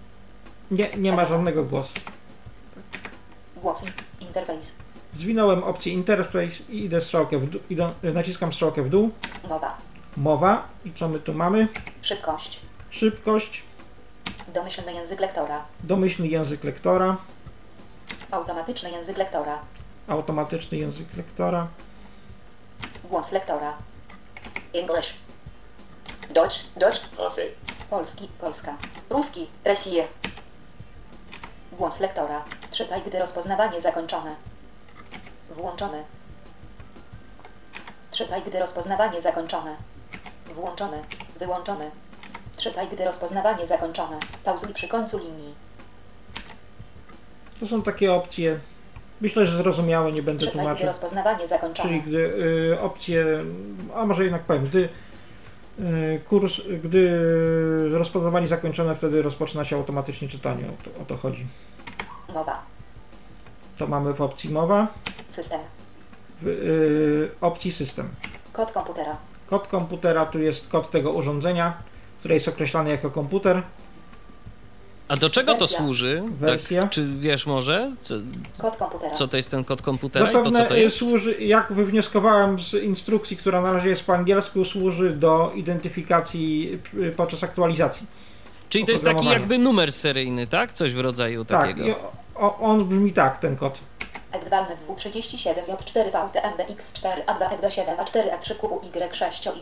[0.71, 1.99] Nie, nie ma żadnego głosu.
[3.61, 4.65] Głos in- interfejs.
[5.15, 9.09] Zwinąłem opcję interface i idę strzałkę w dół, idę, naciskam strzałkę w dół.
[9.49, 9.77] Mowa.
[10.17, 10.67] Mowa.
[10.85, 11.67] I co my tu mamy?
[12.01, 12.59] Szybkość.
[12.89, 13.63] Szybkość.
[14.53, 15.65] Domyślny język lektora.
[15.83, 17.17] Domyślny język lektora.
[18.31, 19.59] Automatyczny język lektora.
[20.07, 21.67] Automatyczny język lektora.
[23.09, 23.77] Głos lektora.
[24.73, 25.13] English.
[26.29, 27.01] Deutsch, Deutsch.
[27.17, 27.51] Français.
[27.89, 28.77] Polski, Polska.
[29.09, 30.03] Ruski, Rosja.
[31.71, 32.43] Głos lektora.
[32.71, 34.35] Czytaj, gdy rozpoznawanie zakończone.
[35.49, 36.03] Włączone.
[38.11, 39.75] Czytaj, gdy rozpoznawanie zakończone.
[40.53, 41.03] Włączone.
[41.39, 41.91] Wyłączone.
[42.57, 44.19] Czytaj, gdy rozpoznawanie zakończone.
[44.43, 45.55] Pauzuj przy końcu linii.
[47.59, 48.59] Tu są takie opcje
[49.21, 50.87] Myślę, że zrozumiałe, nie będę tłumaczył.
[50.87, 51.89] rozpoznawanie zakończone.
[51.89, 52.17] Czyli gdy
[52.73, 53.25] y, opcje,
[53.95, 54.89] a może jednak powiem, gdy
[55.79, 57.09] y, kurs, gdy
[57.91, 60.63] rozpoznawanie zakończone, wtedy rozpoczyna się automatycznie czytanie.
[60.65, 61.45] O to, o to chodzi.
[62.33, 62.61] Mowa.
[63.77, 64.87] To mamy w opcji mowa,
[65.31, 65.59] System.
[66.41, 68.09] w y, opcji system.
[68.53, 69.17] Kod komputera.
[69.47, 71.73] Kod komputera tu jest kod tego urządzenia.
[72.19, 73.61] które jest określane jako komputer.
[75.07, 75.77] A do czego to Wersja.
[75.77, 76.23] służy?
[76.39, 76.81] Wersja.
[76.81, 78.15] Tak, czy wiesz może, co,
[78.61, 79.11] Kod komputera.
[79.11, 80.97] co to jest ten kod komputera i po co to jest?
[80.97, 86.79] służy, jak wywnioskowałem z instrukcji, która na razie jest po angielsku, służy do identyfikacji
[87.17, 88.07] podczas aktualizacji.
[88.69, 90.73] Czyli to jest taki jakby numer seryjny, tak?
[90.73, 91.95] Coś w rodzaju Tak, takiego.
[92.35, 93.79] o, on brzmi tak, ten kod.
[94.31, 99.55] Edwalny W37 J4 VTMBX4 A2 F7 A4 A3 QY6X.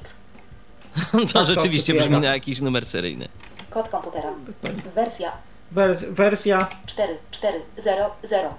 [1.11, 3.27] to to rzeczywiście brzmi na jakiś numer seryjny.
[3.73, 4.29] Kod komputera.
[4.47, 4.91] Dokładnie.
[4.95, 5.31] Wersja
[5.71, 8.53] Wers, wersja, 4400.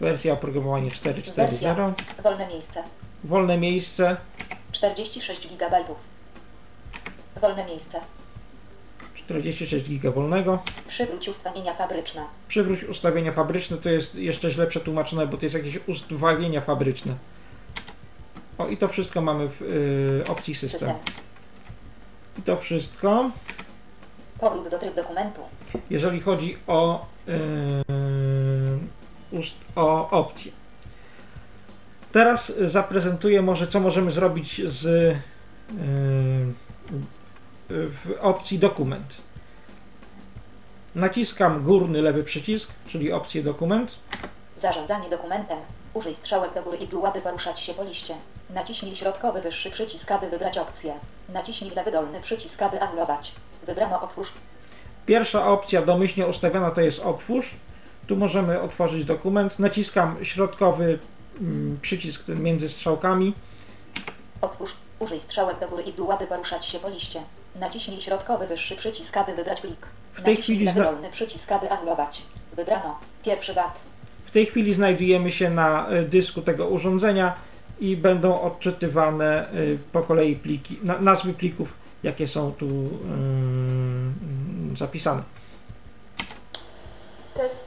[0.00, 1.92] wersja oprogramowanie 4.4.0,
[2.22, 2.82] Wolne miejsce.
[3.24, 4.16] wolne miejsce,
[4.72, 5.84] 46 GB.
[7.40, 8.00] Wolne miejsce.
[9.14, 10.62] 46 giga wolnego.
[10.88, 12.24] Przywróć ustawienia fabryczne.
[12.48, 17.14] Przywróć ustawienia fabryczne, to jest jeszcze źle przetłumaczone, bo to jest jakieś ustawienia fabryczne.
[18.58, 20.80] O i to wszystko mamy w y, opcji system.
[20.80, 20.96] System.
[22.38, 23.30] I to wszystko,
[24.40, 25.40] Powrót do tryb dokumentu.
[25.90, 27.32] jeżeli chodzi o, y,
[29.38, 30.52] ust, o opcje.
[32.12, 35.18] Teraz zaprezentuję może co możemy zrobić z y,
[37.70, 39.14] w opcji dokument.
[40.94, 43.94] Naciskam górny lewy przycisk, czyli opcję dokument.
[44.60, 45.58] Zarządzanie dokumentem.
[45.94, 48.14] Użyj strzałek do góry i dół, aby poruszać się po liście.
[48.50, 50.94] Naciśnij środkowy wyższy przycisk, aby wybrać opcję.
[51.28, 53.32] Naciśnij lewy dolny przycisk, aby anulować.
[53.68, 54.28] Wybrano otwórz.
[55.06, 57.50] Pierwsza opcja domyślnie ustawiona to jest otwórz.
[58.06, 59.58] Tu możemy otworzyć dokument.
[59.58, 60.98] Naciskam środkowy
[61.40, 63.34] mm, przycisk ten między strzałkami.
[64.40, 64.70] Otwórz.
[64.98, 67.20] Użyj strzałek do góry i dół, aby poruszać się po liście.
[67.60, 69.86] Naciśnij środkowy wyższy przycisk, aby wybrać plik.
[70.12, 72.22] W tej Naciśnij chwili zna- dolny przycisk, aby anulować.
[72.56, 72.98] Wybrano.
[73.24, 73.72] Pierwszy VAT.
[74.26, 77.34] W tej chwili znajdujemy się na y, dysku tego urządzenia
[77.80, 85.22] i będą odczytywane y, po kolei pliki, na, nazwy plików, jakie są tu ym, zapisane.
[87.34, 87.64] Test.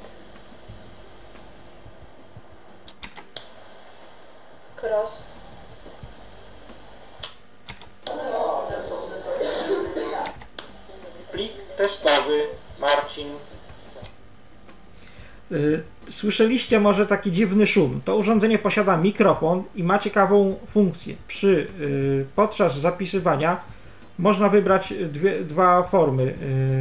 [4.81, 5.11] Cross.
[11.31, 12.43] Plik testowy
[12.79, 13.27] Marcin.
[15.51, 18.01] Y, Słyszeliście może taki dziwny szum.
[18.05, 21.15] To urządzenie posiada mikrofon i ma ciekawą funkcję.
[21.27, 23.59] Przy, y, podczas zapisywania
[24.19, 26.23] można wybrać dwie, dwa formy,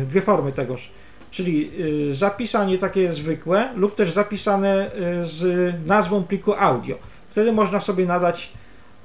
[0.02, 0.90] y, dwie formy tegoż.
[1.30, 1.70] Czyli
[2.10, 6.96] y, zapisanie takie zwykłe lub też zapisane y, z nazwą pliku audio.
[7.30, 8.50] Wtedy można sobie nadać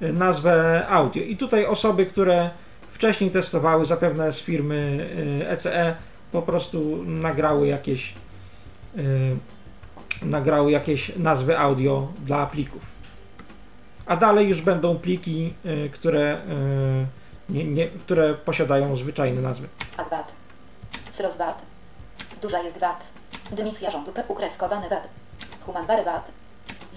[0.02, 1.24] nazwę audio.
[1.24, 2.50] I tutaj osoby, które
[2.92, 5.10] wcześniej testowały, zapewne z firmy
[5.48, 5.96] ECE,
[6.32, 8.14] po prostu nagrały jakieś
[10.22, 12.82] nagrały jakieś nazwy audio dla plików.
[14.06, 15.54] A dalej już będą pliki,
[15.94, 16.38] które,
[17.50, 19.68] nie, nie, które posiadają zwyczajne nazwy.
[21.14, 21.62] Wzrost VAT.
[22.42, 23.04] Duża jest VAT.
[23.52, 24.24] Dymisja rządu P.
[24.28, 25.08] Ukreskowany VAT.
[25.66, 26.28] Humanwary VAT.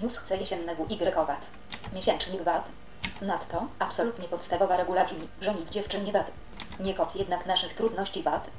[0.03, 1.41] News chce jesiennego Y VAT.
[1.93, 2.63] Miesięcznik VAT.
[3.21, 6.31] Nadto absolutnie podstawowa regulacji, że nic dziewczyn nie VAT.
[6.79, 8.49] Nie koc jednak naszych trudności VAT.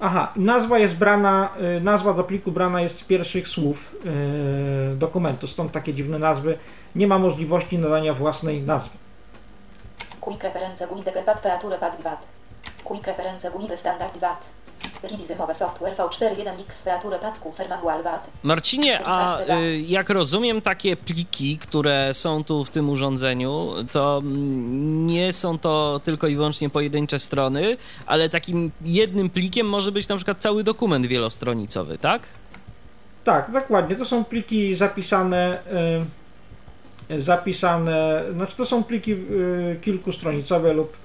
[0.00, 3.94] Aha, nazwa jest brana, y, nazwa do pliku brana jest z pierwszych słów
[4.92, 6.58] y, dokumentu, stąd takie dziwne nazwy.
[6.94, 8.99] Nie ma możliwości nadania własnej nazwy.
[10.20, 12.18] Quick reference guide VAT kreaturę VAT VAT.
[12.84, 14.44] Quick reference guide standard VAT.
[15.02, 18.26] Release mowa software V41X kreaturę VAT kursor manual VAT.
[18.42, 25.06] Marcinie, a y, jak rozumiem, takie pliki, które są tu w tym urządzeniu, to mm,
[25.06, 30.16] nie są to tylko i wyłącznie pojedyncze strony, ale takim jednym plikiem może być na
[30.16, 32.22] przykład cały dokument wielostronicowy, tak?
[33.24, 33.96] Tak, dokładnie.
[33.96, 35.58] To są pliki zapisane,
[36.02, 36.19] y,
[37.18, 40.96] zapisane, znaczy to są pliki y, kilkustronicowe lub,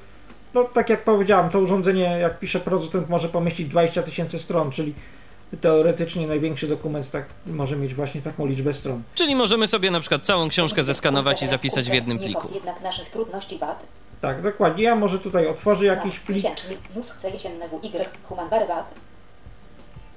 [0.53, 4.93] no tak jak powiedziałem, to urządzenie, jak pisze producent, może pomieścić 20 tysięcy stron, czyli
[5.61, 9.03] teoretycznie największy dokument tak może mieć właśnie taką liczbę stron.
[9.15, 12.49] Czyli możemy sobie na przykład całą książkę zeskanować i zapisać w jednym pliku.
[12.53, 13.79] jednak naszych trudności VAT.
[14.21, 14.83] Tak, dokładnie.
[14.83, 16.45] Ja może tutaj otworzę jakiś plik,
[18.31, 18.85] Y.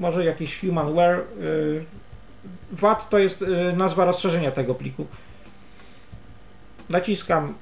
[0.01, 1.21] Może jakiś humanware.
[1.43, 1.85] Y,
[2.73, 5.07] VAT to jest y, nazwa rozszerzenia tego pliku.
[6.91, 7.55] Naciskam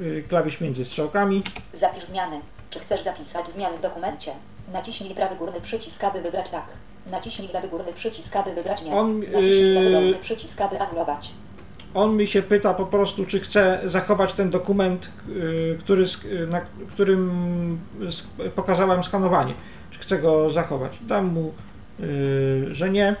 [0.00, 1.42] y, klawisz między strzałkami.
[1.74, 2.40] Zapisz zmiany.
[2.70, 4.32] Czy chcesz zapisać zmiany w dokumencie?
[4.72, 6.64] Naciśnij prawy górny przycisk, aby wybrać tak.
[7.10, 8.92] Naciśnij lewy górny przycisk, aby wybrać nie.
[8.92, 11.30] On, Naciśnij lewy dolny przycisk, aby anulować.
[11.94, 16.60] On mi się pyta po prostu, czy chce zachować ten dokument, y, który, y, na
[16.92, 17.80] którym
[18.54, 19.54] pokazałem skanowanie.
[19.90, 20.92] Czy chce go zachować?
[21.00, 21.52] Dam mu,
[22.00, 23.16] y, że nie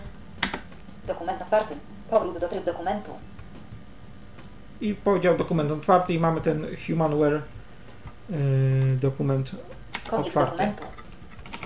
[1.06, 1.74] Dokument otwarty.
[2.10, 3.10] Powrót do tryb dokumentu.
[4.84, 7.42] I powiedział dokument otwarty i mamy ten humanware
[8.30, 9.50] y, dokument
[10.10, 10.50] Koniec Otwarcie.
[10.50, 10.84] dokumentu.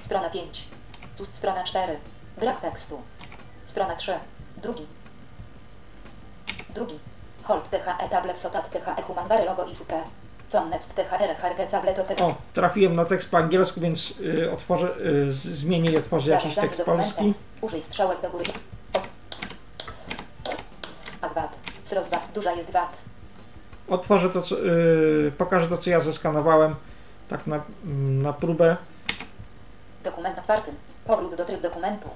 [0.04, 0.64] Strona 5.
[1.20, 1.96] Ust strona 4.
[2.40, 3.02] Brak tekstu.
[3.66, 4.12] Strona 3.
[4.62, 4.86] Drugi.
[6.74, 6.98] Drugi.
[7.42, 10.02] Hold THE tablet sotat THE human logo i super.
[12.20, 16.82] O, trafiłem na tekst po angielsku, więc y, otworzę, y, zmienię i otworzę jakiś tekst
[16.82, 17.34] polski.
[17.60, 18.44] Użyj strzałek do góry.
[21.20, 21.50] A VAT.
[21.86, 22.32] Wzrost VAT.
[22.34, 23.07] Duża jest VAT.
[23.90, 26.74] Otworzę to, co, y, pokażę to, co ja zeskanowałem,
[27.28, 28.76] tak na, mm, na próbę.
[30.04, 30.70] Dokument otwarty.
[31.06, 32.08] Powrót do tryb dokumentu.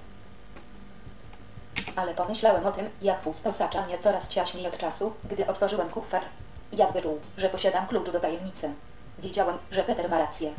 [1.97, 6.23] Ale pomyślałem o tym, jak pusto sacza mnie coraz ciaśniej od czasu, gdy otworzyłem kufer.
[6.73, 8.71] Jakby czuł, że posiadam klucz do tajemnicy.
[9.19, 10.51] Wiedziałem, że Peter ma rację.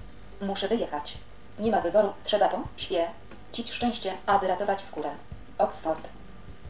[0.42, 1.18] Muszę wyjechać.
[1.60, 3.08] Nie ma wyboru, trzeba to, śpię.
[3.52, 5.10] Cić szczęście, aby ratować skórę.
[5.58, 6.08] Oxford.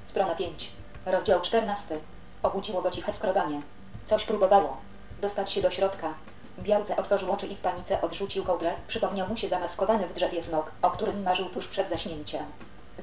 [0.05, 0.71] Strona 5.
[1.05, 1.97] Rozdział 14.
[2.43, 3.61] Obudziło go ciche skrobanie.
[4.09, 4.77] Coś próbowało.
[5.21, 6.13] Dostać się do środka.
[6.59, 8.73] Białce otworzył oczy i w panice odrzucił kołdrę.
[8.87, 12.45] Przypomniał mu się zamaskowany w drzewie smok, o którym marzył tuż przed zaśnięciem.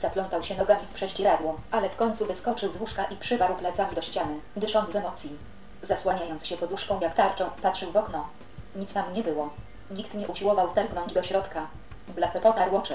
[0.00, 4.02] Zaplątał się nogami w prześcieradło, ale w końcu wyskoczył z łóżka i przywarł plecami do
[4.02, 5.30] ściany, dysząc z emocji.
[5.82, 8.28] Zasłaniając się poduszką jak tarczą, patrzył w okno.
[8.76, 9.50] Nic tam nie było.
[9.90, 11.66] Nikt nie usiłował wtargnąć do środka.
[12.08, 12.94] Blachy potarł oczy.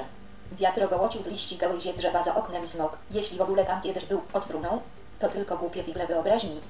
[0.52, 2.98] Wiatr ogołocił z liści gałęzie drzewa za oknem i smok.
[3.12, 4.82] Jeśli w ogóle tam kiedyś był, odfrunął,
[5.20, 6.62] to tylko głupie figle wyobraźni.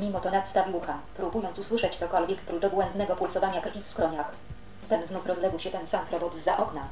[0.00, 4.32] Mimo to nadstawił ucha, próbując usłyszeć cokolwiek prócz błędnego pulsowania krwi w skroniach.
[4.86, 6.88] Wtem znów rozległ się ten sam krobot za okna.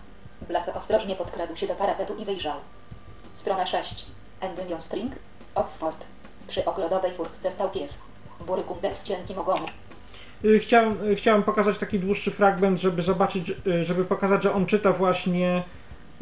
[0.49, 2.57] Blachy ostrożnie podkradł się do parapetu i wyjrzał.
[3.37, 4.07] Strona 6.
[4.41, 5.13] Endymion Spring,
[5.55, 6.05] Oxford.
[6.49, 7.99] Przy ogrodowej furtce stał pies.
[8.47, 9.67] Bury kundel z cienkim ogonem.
[10.45, 14.67] Y, Chciałem, y, chciałem pokazać taki dłuższy fragment, żeby zobaczyć, y, żeby pokazać, że on
[14.67, 15.63] czyta właśnie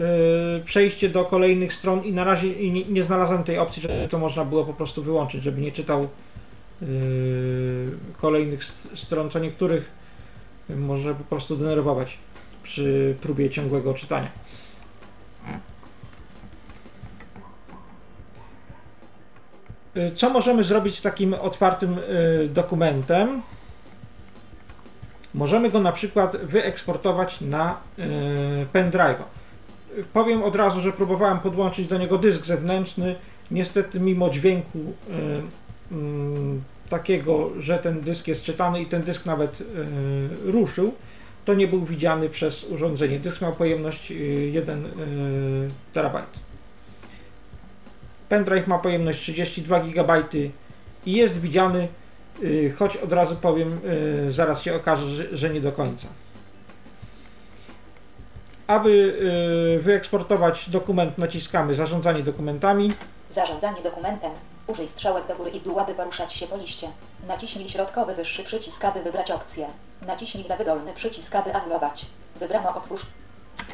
[0.00, 4.18] y, przejście do kolejnych stron i na razie nie, nie znalazłem tej opcji, żeby to
[4.18, 6.08] można było po prostu wyłączyć, żeby nie czytał
[8.20, 9.90] kolejnych st- stron, co niektórych
[10.76, 12.18] może po prostu denerwować
[12.62, 14.28] przy próbie ciągłego czytania.
[19.96, 23.42] Y, Co możemy zrobić z takim otwartym y, dokumentem?
[25.34, 27.76] Możemy go na przykład wyeksportować na
[28.72, 29.22] pendrive'a.
[29.98, 33.14] Y, Powiem od razu, że próbowałem podłączyć do niego dysk zewnętrzny.
[33.50, 34.78] Niestety, mimo dźwięku
[36.88, 39.64] takiego, że ten dysk jest czytany i ten dysk nawet y,
[40.44, 40.94] ruszył,
[41.44, 43.18] to nie był widziany przez urządzenie.
[43.18, 44.14] Dysk miał pojemność y,
[44.53, 44.90] 1 y,
[45.92, 46.29] terabajt.
[48.29, 50.22] Pendrive ma pojemność 32 GB
[51.07, 51.88] i jest widziany
[52.79, 53.81] Choć od razu powiem,
[54.31, 56.07] zaraz się okaże, że, nie do końca.
[58.66, 62.92] Aby wyeksportować dokument, naciskamy zarządzanie dokumentami.
[63.35, 64.31] Zarządzanie dokumentem.
[64.68, 66.88] Użyj strzałek do góry i dół, aby poruszać się po liście.
[67.28, 69.66] Naciśnij środkowy wyższy przycisk, aby wybrać opcję.
[70.07, 72.07] Naciśnij lewy dolny przycisk, aby anulować.
[72.40, 73.02] Wybrano otwórz.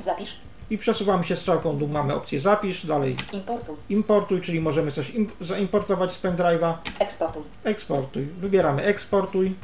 [0.04, 0.36] Zapisz.
[0.70, 3.76] I przesuwamy się strzałką dół, mamy opcję zapisz, dalej Importuj.
[3.88, 7.42] importuj, czyli możemy coś im, zaimportować z pendrive'a, Eksportuj.
[7.64, 8.24] eksportuj.
[8.24, 9.54] Wybieramy eksportuj.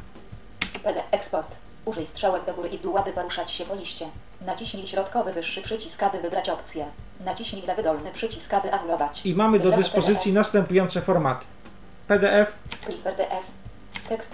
[0.83, 1.47] PD eksport.
[1.85, 4.05] Użyj strzałek do góry i dół, aby poruszać się po liście.
[4.45, 6.85] Naciśnij środkowy wyższy przycisk, aby wybrać opcję.
[7.25, 9.21] Naciśnij lewy dolny przycisk, aby anulować.
[9.25, 11.45] I mamy do Wybrano dyspozycji następujące formaty.
[12.07, 12.51] PDF,
[12.85, 13.43] Plik PDF.
[14.09, 14.31] Tekst.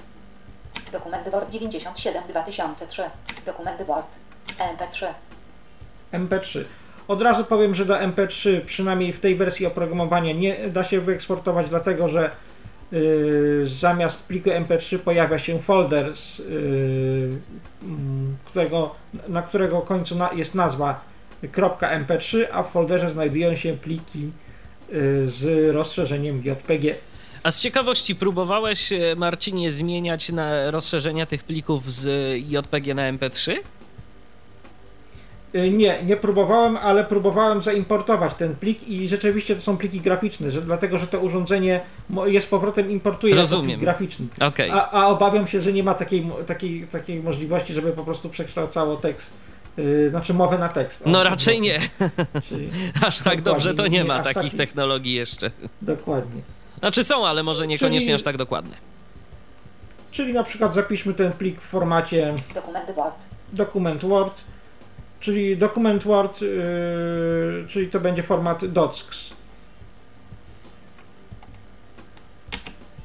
[0.92, 3.04] Dokumenty Word 97 2003.
[3.46, 4.08] Dokumenty Word.
[4.48, 5.06] MP3.
[6.14, 6.64] MP3.
[7.08, 11.70] Od razu powiem, że do MP3, przynajmniej w tej wersji oprogramowania, nie da się wyeksportować,
[11.70, 12.32] dlatego że
[13.66, 16.46] zamiast pliku MP3 pojawia się folder, z, yy,
[17.84, 18.96] mm, którego,
[19.28, 21.02] na którego końcu jest nazwa
[21.44, 24.32] .mp3, a w folderze znajdują się pliki
[24.92, 26.96] yy, z rozszerzeniem JPG.
[27.44, 33.54] A z ciekawości próbowałeś, Marcinie, zmieniać na rozszerzenia tych plików z JPG na MP3?
[35.56, 40.52] Y, Nie, nie próbowałem, ale próbowałem zaimportować ten plik i rzeczywiście to są pliki graficzne,
[40.52, 43.68] że, dlatego że to urządzenie mo- je z powrotem importuje Rozumiem.
[43.68, 44.26] plik graficzny.
[44.42, 44.72] Okej.
[44.72, 48.96] A, a obawiam się, że nie ma takiej, takiej, takiej możliwości, żeby po prostu przekształcało
[48.98, 49.30] tekst,
[49.78, 51.02] yy, znaczy mowę na tekst.
[51.06, 51.80] O, No raczej nie.
[52.50, 52.70] Czyli,
[53.08, 55.52] Aż tak dobrze to nie Nie, ma takich taki- technologii jeszcze.
[55.82, 56.42] dokładnie.
[56.80, 58.76] Znaczy są, ale może niekoniecznie Czyli- aż tak dokładne.
[60.12, 63.16] Czyli na przykład zapiszmy ten plik w formacie Dokumenty Word.
[63.54, 64.34] dokument Word,
[65.20, 69.06] czyli dokument Word, yy, czyli to będzie format docs.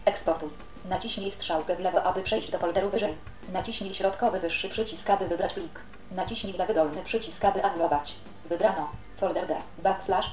[0.05, 0.49] Eksportuj.
[0.89, 3.15] Naciśnij strzałkę w lewo, aby przejść do folderu wyżej.
[3.53, 5.81] Naciśnij środkowy wyższy przycisk, aby wybrać plik.
[6.17, 8.15] Naciśnij lewy dolny przycisk, aby anulować.
[8.49, 8.89] Wybrano.
[9.21, 9.55] Folder D.
[9.83, 10.27] Backslash.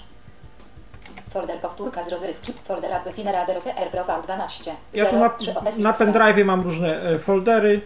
[1.33, 2.53] Folder powtórka z rozrywki.
[2.53, 4.71] Folder AB Finera DRC AirPro V12.
[4.93, 7.81] Ja tu na, 03 OS na pendrive mam różne e, foldery.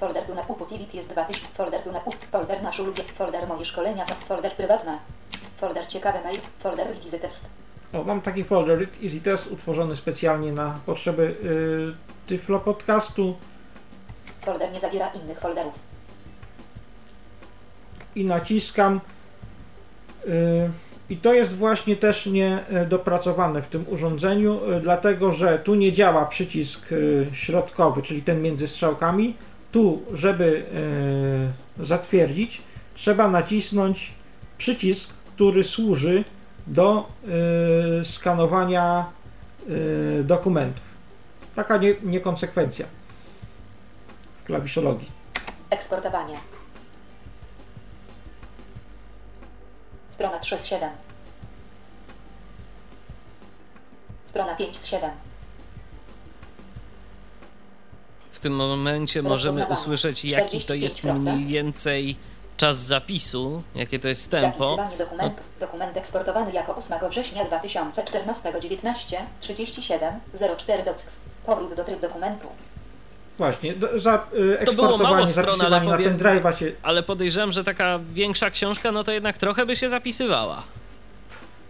[0.00, 1.46] Folder tu na utility jest 2000.
[1.56, 2.16] Folder tu na up.
[2.32, 3.08] Folder nasz ulubiony.
[3.08, 4.06] Folder moje szkolenia.
[4.28, 4.98] Folder prywatne.
[5.60, 6.38] Folder ciekawe mail.
[6.62, 7.40] Folder wizy test.
[7.92, 13.34] O, mam taki folder Easy Test utworzony specjalnie na potrzeby y, Tyflo Podcastu
[14.40, 15.74] Folder nie zawiera innych folderów.
[18.16, 19.00] i naciskam.
[20.26, 20.70] y,
[21.10, 26.26] I to jest właśnie też niedopracowane w tym urządzeniu, y, dlatego że tu nie działa
[26.26, 29.34] przycisk y, środkowy, czyli ten między strzałkami.
[29.72, 30.66] Tu, żeby
[31.80, 32.62] y, zatwierdzić,
[32.94, 34.12] trzeba nacisnąć
[34.58, 36.24] przycisk, który służy
[36.66, 37.08] do
[38.00, 39.06] y, skanowania
[39.68, 40.82] y, dokumentów.
[41.54, 42.86] Taka nie, niekonsekwencja
[44.42, 45.10] w klawiszologii.
[45.70, 46.36] Eksportowanie.
[50.14, 50.90] Strona 3 z 7.
[54.28, 55.27] Strona 5 z 7.
[58.38, 61.20] W tym momencie możemy usłyszeć, jaki to jest 45%.
[61.20, 62.16] mniej więcej
[62.56, 64.76] czas zapisu, jakie to jest tempo.
[64.76, 65.42] Zapisywanie dokumentu.
[65.60, 70.14] Dokument eksportowany jako 8 września 2014 19 37
[70.58, 71.06] 04 docs.
[71.46, 72.48] Powrót do tryb dokumentu.
[73.38, 74.26] Właśnie, do, za
[74.62, 79.04] y, To było mało stron, ale pendrive'a się Ale podejrzewam, że taka większa książka, no
[79.04, 80.62] to jednak trochę by się zapisywała.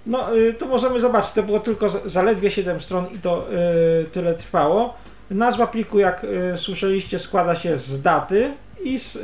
[0.06, 4.34] No, y, to możemy zobaczyć, to było tylko zaledwie 7 stron i to y, tyle
[4.34, 4.94] trwało.
[5.30, 8.52] Nazwa pliku, jak y, słyszeliście, składa się z daty
[8.84, 9.18] i z,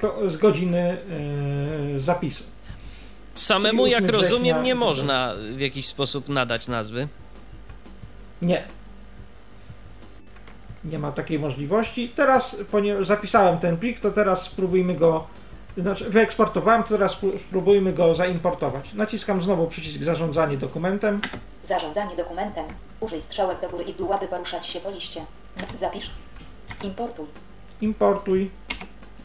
[0.00, 0.96] ko, z godziny
[1.96, 2.42] y, zapisu.
[3.34, 7.08] Samemu, jak 8 rozumiem, nie tak można w jakiś sposób nadać nazwy.
[8.42, 8.64] Nie.
[10.84, 12.08] Nie ma takiej możliwości.
[12.16, 15.26] Teraz, ponieważ zapisałem ten plik, to teraz spróbujmy go,
[15.78, 18.94] znaczy wyeksportowałem, to teraz spró- spróbujmy go zaimportować.
[18.94, 21.20] Naciskam znowu przycisk zarządzanie dokumentem.
[21.68, 22.64] Zarządzanie dokumentem.
[23.00, 25.20] Użyj strzałek do góry i dół, aby poruszać się po liście.
[25.80, 26.10] Zapisz.
[26.82, 27.26] Importuj.
[27.80, 28.50] Importuj.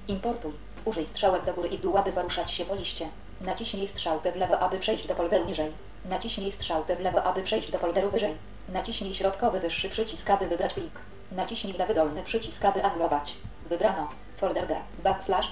[0.08, 0.52] Importuj.
[0.86, 3.10] Użyj strzałek do góry i w dół, aby poruszać się po liście.
[3.42, 5.72] Naciśnij strzałkę w lewo, aby przejść do folderu niżej.
[6.10, 8.36] Naciśnij strzałkę w lewo, aby przejść do folderu wyżej.
[8.70, 11.00] Naciśnij środkowy wyższy przycisk, aby wybrać plik.
[11.32, 13.34] Naciśnij lewy dolny przycisk, aby anulować.
[13.70, 14.10] Wybrano.
[14.38, 14.76] Folder G.
[15.04, 15.48] Backslash.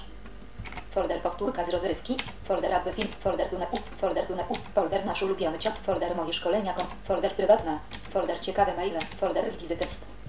[0.92, 2.18] Folder powtórka z rozrywki.
[2.48, 3.08] Folder aby film.
[3.24, 3.78] Folder tu na u.
[4.02, 4.56] Folder tu na u.
[4.76, 5.76] Folder nasz ulubiony ciąg.
[5.76, 6.76] Folder moje szkolenia.
[7.08, 7.80] Folder prywatne.
[8.14, 9.00] Folder ciekawe maile.
[9.20, 10.21] Folder wizy test.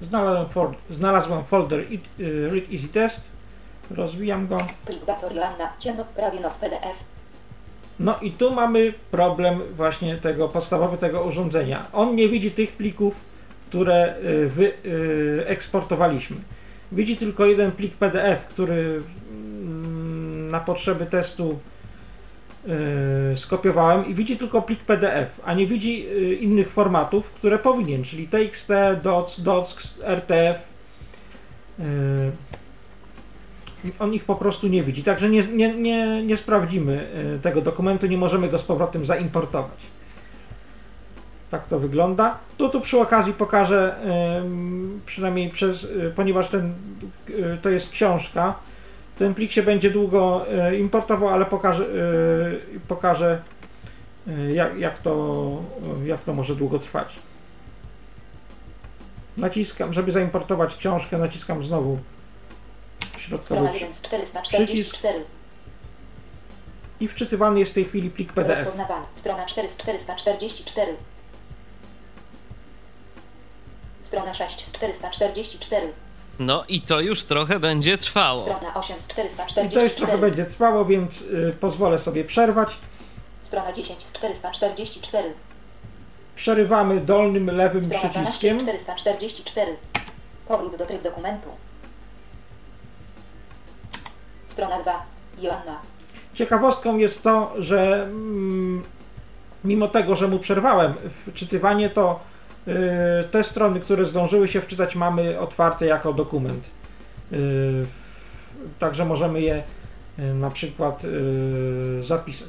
[0.00, 3.20] Znalazłem, for, znalazłem folder it, y, Read Easy Test.
[3.90, 4.58] Rozwijam go.
[4.86, 5.32] Plik Dr.
[5.32, 5.72] Joanna.
[5.78, 6.04] Ciemno.
[6.16, 6.96] Prawie noc PDF.
[8.00, 11.86] No i tu mamy problem właśnie tego podstawowy tego urządzenia.
[11.92, 13.14] On nie widzi tych plików,
[13.68, 16.36] które y, wy, y.
[16.92, 21.58] Widzi tylko jeden plik PDF, który mm, na potrzeby testu
[23.32, 28.04] y, skopiowałem i widzi tylko plik PDF, a nie widzi y, innych formatów, które powinien,
[28.04, 28.68] czyli TXT,
[29.02, 30.56] DOC, DOCX, RTF.
[31.80, 31.82] Y,
[33.98, 37.08] on ich po prostu nie widzi, także nie, nie, nie, nie sprawdzimy
[37.42, 39.78] tego dokumentu, nie możemy go z powrotem zaimportować.
[41.50, 42.38] Tak to wygląda.
[42.58, 43.96] Tu, tu przy okazji pokażę,
[45.06, 45.86] przynajmniej przez,
[46.16, 46.74] ponieważ ten,
[47.62, 48.54] to jest książka,
[49.18, 51.84] ten plik się będzie długo y, importował, ale pokażę,
[52.74, 53.42] y, pokażę
[54.28, 55.62] y, jak, jak, to,
[56.04, 57.16] jak to może długo trwać.
[59.36, 61.98] Naciskam, żeby zaimportować książkę, naciskam znowu
[63.18, 65.24] środkowy Strona przy- 1 z 444.
[67.00, 68.68] i wczytywany jest w tej chwili plik PDF.
[69.16, 70.96] Strona 4 z 444.
[74.04, 75.92] Strona 6 z 444.
[76.38, 78.42] No i to już trochę będzie trwało.
[78.42, 79.96] Strona 8 z I to już 444.
[79.96, 82.76] trochę będzie trwało, więc y, pozwolę sobie przerwać.
[83.42, 85.32] Strona 10 z 444.
[86.36, 88.60] Przerywamy dolnym lewym Strona 12 z przyciskiem.
[88.60, 89.76] 444.
[90.48, 91.48] Powrót do tryb dokumentu.
[94.52, 95.02] Strona 2.
[95.38, 95.78] Joanna.
[96.34, 98.84] Ciekawostką jest to, że mm,
[99.64, 100.94] mimo tego, że mu przerwałem
[101.32, 102.35] wczytywanie, to y,
[103.30, 106.64] te strony, które zdążyły się wczytać, mamy otwarte jako dokument.
[107.32, 107.86] Y,
[108.78, 109.62] Także możemy je
[110.18, 112.48] y, na przykład y, zapisać.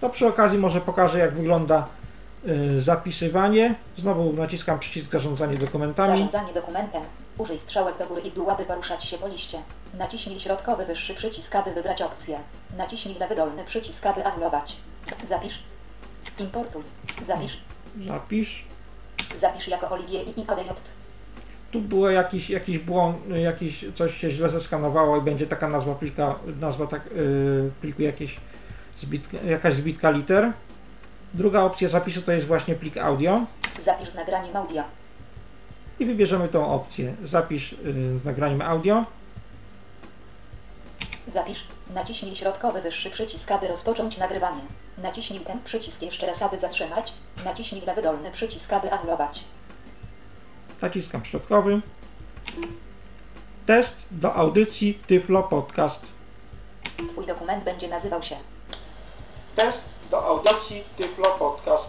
[0.00, 1.86] To przy okazji może pokażę, jak wygląda
[2.48, 3.74] y, zapisywanie.
[3.98, 6.18] Znowu naciskam przycisk zarządzanie dokumentami.
[6.18, 7.02] Zarządzanie dokumentem.
[7.38, 9.58] Użyj strzałek do góry i dół, aby poruszać się po liście.
[9.94, 12.38] Naciśnij środkowy wyższy przycisk, aby wybrać opcję.
[12.76, 14.76] Naciśnij lewy dolny przycisk, aby anulować.
[15.28, 15.58] Zapisz.
[16.38, 16.82] Importuj.
[17.26, 17.58] Zapisz.
[18.06, 18.71] Zapisz.
[19.40, 20.70] Zapisz jako Olivier i ODJ.
[21.72, 26.34] Tu było jakiś, jakiś błąd, jakiś, coś się źle zeskanowało i będzie taka nazwa plika,
[26.60, 28.36] nazwa tak, yy, pliku jakieś
[29.00, 30.52] zbitka, jakaś zbitka liter.
[31.34, 33.40] Druga opcja zapisu to jest właśnie plik audio
[33.84, 34.82] Zapisz z nagraniem audio.
[36.00, 37.14] i wybierzemy tą opcję.
[37.24, 39.04] Zapisz yy, z nagraniem audio.
[41.32, 41.64] Zapisz.
[41.94, 44.60] Naciśnij środkowy wyższy przycisk, aby rozpocząć nagrywanie.
[45.02, 47.12] Naciśnij ten przycisk jeszcze raz, aby zatrzymać.
[47.44, 49.44] Naciśnij lewy dolny przycisk, aby anulować.
[50.82, 51.80] Naciskam środkowy.
[53.66, 56.06] Test do audycji Tyflo Podcast.
[57.12, 58.36] Twój dokument będzie nazywał się.
[59.56, 61.88] Test do audycji Tyflo Podcast.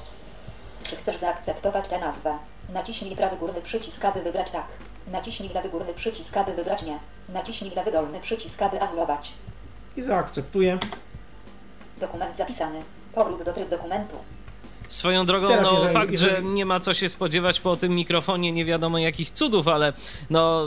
[0.84, 2.38] Czy chcesz zaakceptować tę nazwę?
[2.70, 4.66] Naciśnij prawy górny przycisk, aby wybrać tak.
[5.08, 7.00] Naciśnij lewy górny przycisk, aby wybrać nie.
[7.30, 9.32] Naciśnij lewy dolny przycisk, aby anulować.
[9.98, 10.80] I zaakceptuję.
[12.00, 12.82] Dokument zapisany.
[13.16, 14.16] Powrót do tryb dokumentu.
[14.88, 17.96] Swoją drogą, Teraz, no jeżeli- fakt, że jeżeli- nie ma co się spodziewać po tym
[17.96, 19.94] mikrofonie, nie wiadomo jakich cudów, ale
[20.30, 20.66] no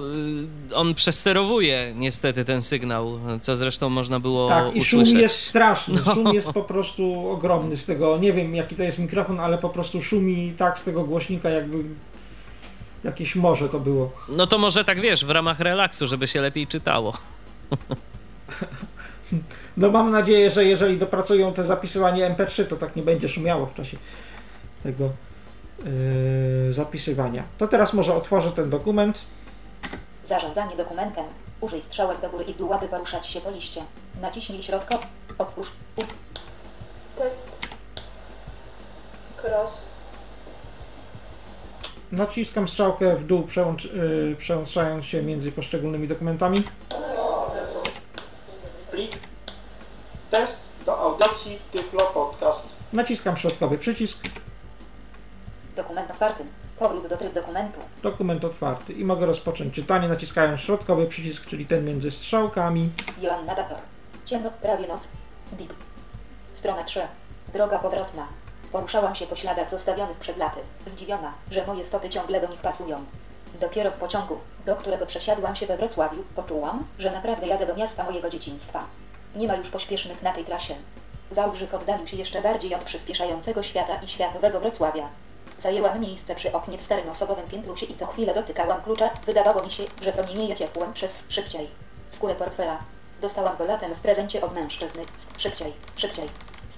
[0.70, 5.22] y, on przesterowuje niestety ten sygnał, co zresztą można było Tak, i szum usłyszeć.
[5.22, 5.94] jest straszny.
[6.06, 6.14] No.
[6.14, 8.18] Szum jest po prostu ogromny z tego.
[8.18, 11.76] Nie wiem jaki to jest mikrofon, ale po prostu szumi tak z tego głośnika, jakby
[13.04, 14.12] jakieś morze to było.
[14.28, 17.12] No to może tak wiesz, w ramach relaksu, żeby się lepiej czytało.
[19.76, 23.74] No mam nadzieję, że jeżeli dopracują te zapisywanie MP3, to tak nie będzie szumiało w
[23.74, 23.96] czasie
[24.82, 25.10] tego
[25.84, 27.44] yy, zapisywania.
[27.58, 29.20] To teraz może otworzę ten dokument.
[30.28, 31.24] Zarządzanie dokumentem.
[31.60, 33.82] Użyj strzałek do góry i dół, aby poruszać się po liście.
[34.20, 35.04] Naciśnij środkowy.
[35.38, 35.68] Otwórz.
[35.96, 36.02] U-
[37.18, 37.42] Test.
[39.42, 39.86] Cross.
[42.12, 46.62] Naciskam strzałkę w dół, przełącz, yy, przełączając się między poszczególnymi dokumentami.
[48.96, 49.18] Plik.
[50.30, 52.62] Test do audycji Tyflo Podcast.
[52.92, 54.18] Naciskam środkowy przycisk.
[55.76, 56.44] Dokument otwarty.
[56.78, 57.80] Powrót do tryb dokumentu.
[58.02, 62.90] Dokument otwarty i mogę rozpocząć czytanie naciskając środkowy przycisk, czyli ten między strzałkami.
[63.20, 63.78] Joanna Bator.
[64.24, 65.00] Ciemno, prawie noc.
[65.52, 65.72] Deep.
[66.54, 67.00] Strona 3.
[67.52, 68.26] Droga powrotna.
[68.72, 70.60] Poruszałam się po śladach zostawionych przed laty.
[70.86, 73.04] Zdziwiona, że moje stopy ciągle do nich pasują.
[73.60, 78.04] Dopiero w pociągu, do którego przesiadłam się we Wrocławiu, poczułam, że naprawdę jadę do miasta
[78.04, 78.84] mojego dzieciństwa.
[79.36, 80.74] Nie ma już pośpiesznych na tej trasie.
[81.30, 85.08] Wałbrzych oddalił się jeszcze bardziej od przyspieszającego świata i światowego Wrocławia.
[85.62, 89.10] Zajęłam miejsce przy oknie w starym osobowym piętrusie i co chwilę dotykałam klucza.
[89.26, 91.68] Wydawało mi się, że promienieje ciepłem przez szybciej.
[92.10, 92.78] Skórę portfela.
[93.20, 95.02] Dostałam go latem w prezencie od mężczyzny.
[95.38, 96.26] Szybciej, szybciej,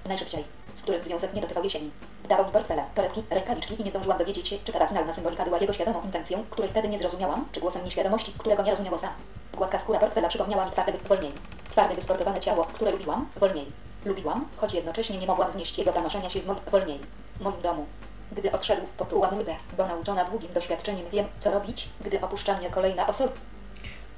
[0.06, 0.57] najszybciej.
[0.78, 1.90] Z którym związek nie dotrwał jesieni.
[2.28, 5.58] Dawał mi portfela, torebki, rękawiczki i nie zdążyłam dowiedzieć się, czy ta finalna symbolika była
[5.58, 9.10] jego świadomą intencją, której wtedy nie zrozumiałam, czy głosem nieświadomości, którego nie rozumiał sam.
[9.56, 11.32] Gładka skóra portfela przypomniała mi twarde wolniej.
[11.64, 13.66] Twarde, wysportowane ciało, które lubiłam, wolniej.
[14.04, 16.98] Lubiłam, choć jednocześnie nie mogłam znieść jego zanoszenia się w moim wolniej.
[17.40, 17.86] moim domu.
[18.32, 23.06] Gdy odszedł, poczułam ulgę, bo nauczona długim doświadczeniem wiem, co robić, gdy opuszcza mnie kolejna
[23.06, 23.32] osoba.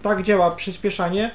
[0.03, 1.31] Tak działa przyspieszanie.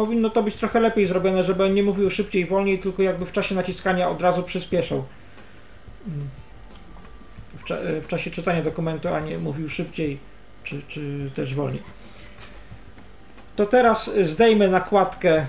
[0.00, 3.26] Powinno to być trochę lepiej zrobione, żeby on nie mówił szybciej i wolniej, tylko jakby
[3.26, 5.04] w czasie naciskania od razu przyspieszał.
[6.06, 6.28] Mm.
[7.58, 10.18] W, cza- w czasie czytania dokumentu, a nie mówił szybciej
[10.64, 11.82] czy, czy też wolniej.
[13.56, 15.46] To teraz zdejmę nakładkę,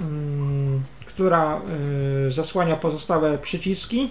[0.00, 1.60] mm, która
[2.28, 4.10] y, zasłania pozostałe przyciski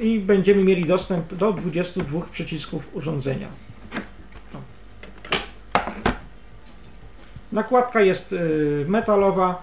[0.00, 3.48] i będziemy mieli dostęp do 22 przycisków urządzenia.
[7.54, 9.62] Nakładka jest y, metalowa.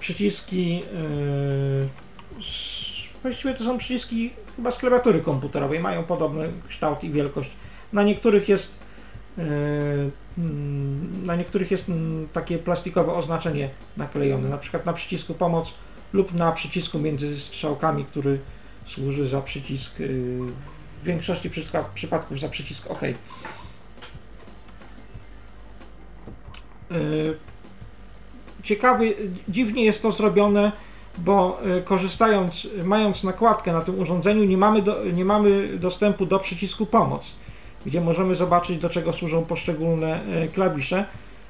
[0.00, 0.82] Przyciski.
[0.82, 2.42] y,
[3.22, 5.80] Właściwie to są przyciski chyba z klawiatury komputerowej.
[5.80, 7.50] Mają podobny kształt i wielkość.
[7.92, 8.72] Na niektórych jest.
[9.38, 9.42] y,
[10.38, 15.74] mm, Na niektórych jest mm, takie plastikowe oznaczenie naklejone, na przykład na przycisku pomoc
[16.12, 18.38] lub na przycisku między strzałkami, który
[18.86, 19.94] służy za przycisk,
[21.02, 21.50] w większości
[21.94, 23.00] przypadków za przycisk OK.
[28.62, 29.14] Ciekawy,
[29.48, 30.72] dziwnie jest to zrobione,
[31.18, 36.38] bo y, korzystając, mając nakładkę na tym urządzeniu, nie mamy, do, nie mamy dostępu do
[36.38, 37.26] przycisku pomoc,
[37.86, 41.04] gdzie możemy zobaczyć, do czego służą poszczególne y, klawisze.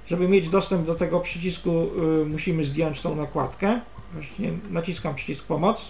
[0.07, 1.91] Żeby mieć dostęp do tego przycisku,
[2.27, 3.81] musimy zdjąć tą nakładkę.
[4.15, 5.89] Właśnie naciskam przycisk pomoc.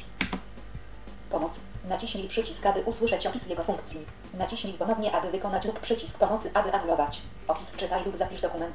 [1.30, 1.52] Pomoc.
[1.88, 4.00] Naciśnij przycisk, aby usłyszeć opis jego funkcji.
[4.38, 7.20] Naciśnij ponownie, aby wykonać lub przycisk pomocy, aby anulować.
[7.48, 8.74] Opis czytaj lub zapisz dokument.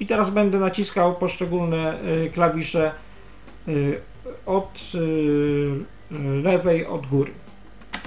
[0.00, 2.92] I teraz będę naciskał poszczególne y, klawisze
[3.68, 4.00] y,
[4.46, 7.32] od y, lewej od góry.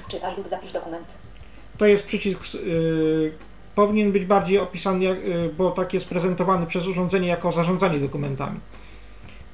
[0.07, 1.07] Czytaj lub zapisz dokument.
[1.77, 2.39] To jest przycisk,
[3.75, 5.15] powinien być bardziej opisany,
[5.57, 8.59] bo tak jest prezentowany przez urządzenie jako zarządzanie dokumentami.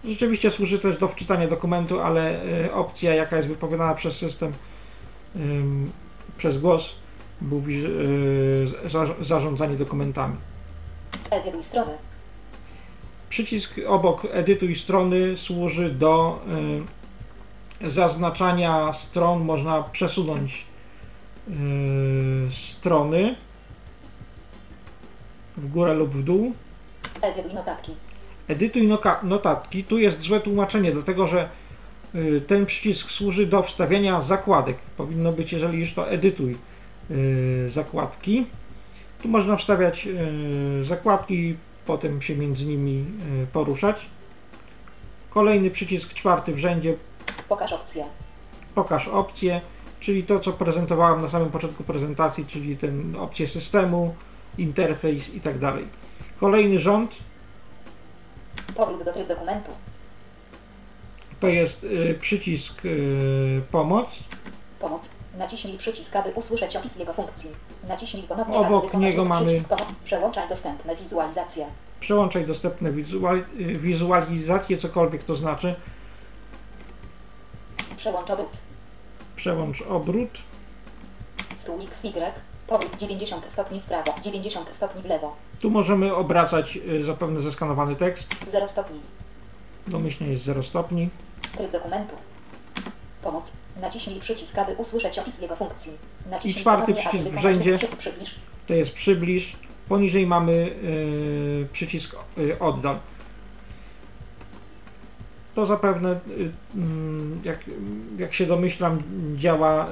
[0.05, 2.39] Rzeczywiście służy też do wczytania dokumentu, ale
[2.73, 4.53] opcja, jaka jest wypowiadana przez system,
[6.37, 6.95] przez głos,
[7.41, 7.83] mówi
[8.85, 10.35] za, zarządzanie dokumentami.
[11.31, 12.08] Edytuj strony.
[13.29, 16.41] Przycisk obok edytuj strony służy do
[17.81, 19.43] y, zaznaczania stron.
[19.43, 20.65] Można przesunąć
[21.49, 21.53] y,
[22.51, 23.35] strony
[25.57, 26.53] w górę lub w dół.
[27.21, 27.91] Edytuj notatki.
[28.47, 28.89] Edytuj
[29.23, 29.83] notatki.
[29.83, 31.49] Tu jest złe tłumaczenie, dlatego że
[32.15, 34.77] y, ten przycisk służy do wstawiania zakładek.
[34.97, 36.57] Powinno być, jeżeli już to edytuj
[37.69, 38.45] zakładki.
[39.21, 40.07] Tu można wstawiać
[40.83, 41.55] zakładki,
[41.89, 43.05] potem się między nimi
[43.43, 44.05] y, poruszać.
[45.29, 46.95] Kolejny przycisk czwarty w rzędzie
[47.49, 48.05] Pokaż opcję.
[48.75, 49.61] pokaż opcje,
[49.99, 54.15] czyli to co prezentowałem na samym początku prezentacji, czyli ten opcje systemu,
[54.57, 55.85] interfejs i tak dalej.
[56.39, 57.15] Kolejny rząd
[58.75, 59.71] Powrót do tryb dokumentu.
[61.39, 64.19] to jest y, przycisk y, pomoc.
[64.79, 65.01] Pomoc.
[65.39, 67.49] Naciśnij przycisk, aby usłyszeć opis jego funkcji.
[67.87, 69.61] Naciśnij ponownie, Obok niego mamy-.
[70.05, 71.65] Przełączaj dostępne wizualizacje.
[71.99, 75.75] Przełączaj dostępne wizual, y, wizualizacje, cokolwiek to znaczy.
[77.97, 78.49] Przełącz obrót.
[79.35, 80.29] Przełącz obrót.
[81.59, 82.31] Stół Y.
[82.67, 85.35] Powrót 90 stopni w prawo, 90 stopni w lewo.
[85.59, 88.29] Tu możemy obracać y, zapewne zeskanowany tekst.
[88.51, 88.99] 0 stopni.
[89.87, 91.09] Domyślnie jest 0 stopni.
[91.57, 92.15] Tryb dokumentu.
[93.23, 93.51] Pomoc.
[93.81, 95.91] Naciśnij przycisk, aby usłyszeć opis jego funkcji.
[96.29, 97.77] Naciśnij I czwarty przycisk w wykonać rzędzie.
[97.77, 98.35] przy- Przybliż.
[98.67, 99.55] To jest przybliż.
[99.89, 102.99] Poniżej mamy y, przycisk y, oddal.
[105.55, 107.59] To zapewne, y, mm, jak,
[108.17, 109.01] jak się domyślam,
[109.37, 109.87] działa,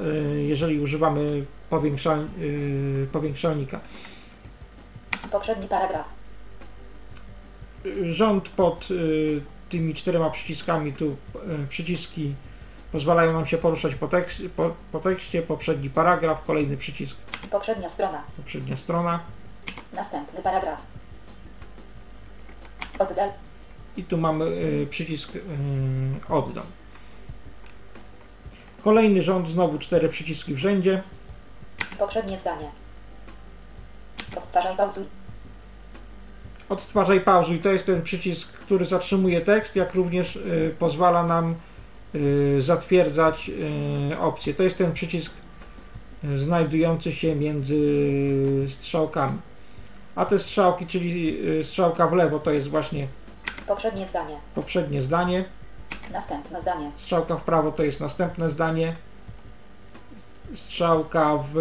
[0.47, 2.27] jeżeli używamy powiększal,
[3.11, 3.79] powiększalnika.
[5.31, 6.05] Poprzedni paragraf.
[8.11, 8.87] Rząd pod
[9.69, 11.15] tymi czterema przyciskami, tu
[11.69, 12.33] przyciski
[12.91, 17.17] pozwalają nam się poruszać po, tekst, po, po tekście, poprzedni paragraf, kolejny przycisk,
[17.51, 18.23] Poprzednia strona.
[18.37, 19.19] poprzednia strona.
[19.93, 20.79] Następny paragraf.
[22.99, 23.29] Oddal.
[23.97, 25.41] I tu mamy y, przycisk y,
[26.29, 26.65] oddam.
[28.83, 31.03] Kolejny rząd, znowu cztery przyciski w rzędzie.
[31.99, 32.71] Poprzednie zdanie.
[34.37, 35.03] Odtwarzaj pauzuj.
[36.69, 37.59] Odtwarzaj pauzuj.
[37.59, 41.55] To jest ten przycisk, który zatrzymuje tekst, jak również y, pozwala nam
[42.59, 43.51] zatwierdzać
[44.11, 44.53] y, opcje.
[44.53, 45.31] To jest ten przycisk
[46.23, 47.75] y, znajdujący się między
[48.69, 49.37] strzałkami.
[50.15, 53.07] A te strzałki, czyli y, strzałka w lewo, to jest właśnie
[53.67, 54.35] Poprzednie zdanie.
[54.55, 55.45] poprzednie zdanie.
[56.13, 56.91] Następne zdanie.
[56.99, 58.95] Strzałka w prawo to jest następne zdanie.
[60.55, 61.57] Strzałka w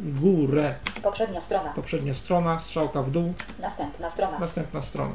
[0.00, 1.72] górę, Poprzednia strona.
[1.72, 4.38] poprzednia strona, strzałka w dół, Następna strona.
[4.38, 5.14] następna strona.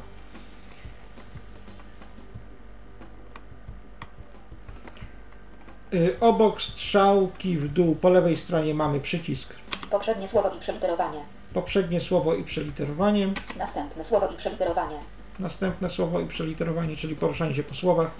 [6.19, 9.53] Obok strzałki w dół po lewej stronie mamy przycisk
[9.91, 11.19] Poprzednie słowo i przeliterowanie.
[11.53, 13.27] poprzednie słowo i przeliterowanie,
[13.57, 14.97] Następne słowo i przeliterowanie.
[15.39, 18.11] następne słowo i przeliterowanie, czyli poruszanie się po słowach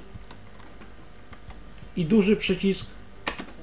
[1.95, 2.85] i duży przycisk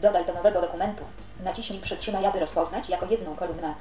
[0.02, 1.04] Dodaj do nowego dokumentu.
[1.44, 3.74] Naciśnij przytrzymaj, aby rozpoznać jako jedną kolumnę.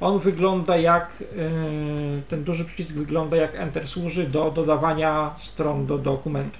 [0.00, 5.98] On wygląda jak, yy, ten duży przycisk wygląda jak Enter, służy do dodawania stron do
[5.98, 6.58] dokumentu.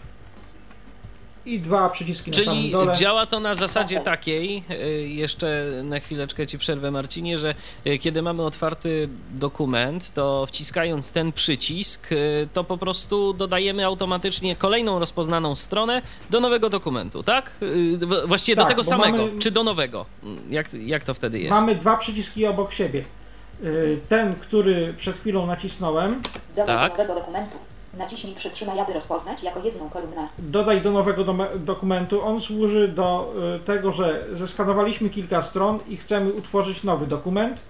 [1.47, 2.95] I dwa przyciski na samym Czyli dole.
[2.95, 7.55] działa to na zasadzie takiej, y, jeszcze na chwileczkę ci przerwę Marcinie, że
[7.87, 14.57] y, kiedy mamy otwarty dokument, to wciskając ten przycisk, y, to po prostu dodajemy automatycznie
[14.57, 17.51] kolejną rozpoznaną stronę do nowego dokumentu, tak?
[18.27, 20.07] Właściwie do Tak, tego bo samego, mamy- czy do nowego?
[20.51, 21.51] Jak, jak to wtedy jest?
[21.51, 23.05] Mamy dwa przyciski obok siebie.
[24.09, 26.23] Ten, który przed chwilą nacisnąłem,
[26.57, 26.93] Dodaj Tak.
[26.93, 27.57] do nowego dokumentu.
[27.99, 30.29] Naciśnij przytrzymaj, aby rozpoznać jako jedną kolumnę.
[30.39, 32.23] dodaj do nowego dome- dokumentu.
[32.25, 37.61] On służy do y, tego, że zeskanowaliśmy kilka stron i chcemy utworzyć nowy dokument.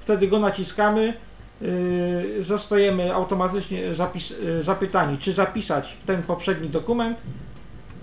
[0.00, 1.14] Wtedy go naciskamy.
[1.62, 3.82] y, Zostajemy automatycznie
[4.40, 7.18] y, zapytani, czy zapisać ten poprzedni dokument.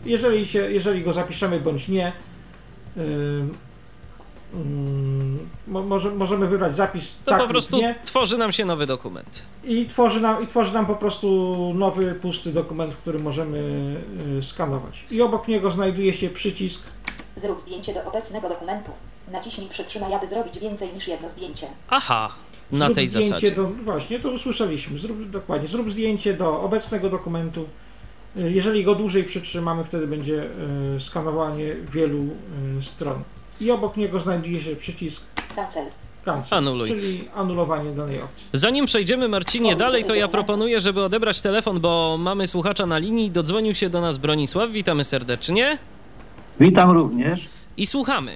[0.06, 2.12] Jeżeli, się, jeżeli go zapiszemy bądź nie,
[2.98, 3.02] y,
[5.68, 9.46] może, możemy wybrać zapis To tak po prostu nie tworzy nam się nowy dokument.
[9.64, 11.28] i tworzy, nam, i tworzy nam po prostu
[11.76, 13.58] nowy, pusty dokument, który możemy
[14.40, 15.04] y, skanować.
[15.12, 16.84] I obok niego znajduje się przycisk
[17.38, 18.92] Zrób zdjęcie do obecnego dokumentu.
[19.32, 21.68] Naciśnij przytrzymaj, aby zrobić więcej niż jedno zdjęcie.
[21.90, 22.32] Aha,
[22.72, 23.52] na zrób tej zasadzie.
[23.52, 25.00] Do, właśnie, to usłyszeliśmy.
[25.00, 25.68] Zrób, dokładnie.
[25.68, 27.66] Zrób zdjęcie do obecnego dokumentu.
[28.38, 30.44] Y, Jeżeli go dłużej przytrzymamy, wtedy będzie
[30.98, 32.20] y, skanowanie wielu
[32.82, 33.24] stron.
[33.62, 35.22] I obok niego znajduje się przycisk
[35.56, 35.86] Cancel.
[36.26, 36.90] cancel, Anuluj.
[36.90, 38.48] czyli anulowanie danej opcji.
[38.54, 43.32] Zanim przejdziemy, Marcinie, dalej, to ja proponuję, żeby odebrać telefon, bo mamy słuchacza na linii.
[43.32, 44.72] Dodzwonił się do nas Bronisław.
[44.72, 45.78] Witamy serdecznie
[46.60, 47.46] Witam również.
[47.78, 48.32] i słuchamy.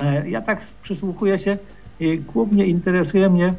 [0.00, 1.58] E, Ja tak przysłuchuję się
[2.00, 3.54] i głównie interesuje mnie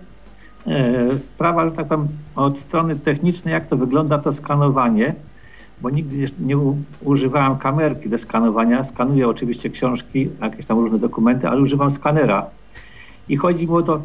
[0.68, 5.16] e, sprawa, że tak powiem, od strony technicznej, jak to wygląda to skanowanie,
[5.82, 6.58] bo nigdy nie
[7.02, 8.84] używałem kamerki do skanowania.
[8.84, 12.46] Skanuję oczywiście książki, jakieś tam różne dokumenty, ale używam skanera.
[13.30, 14.02] I chodzi mi o to,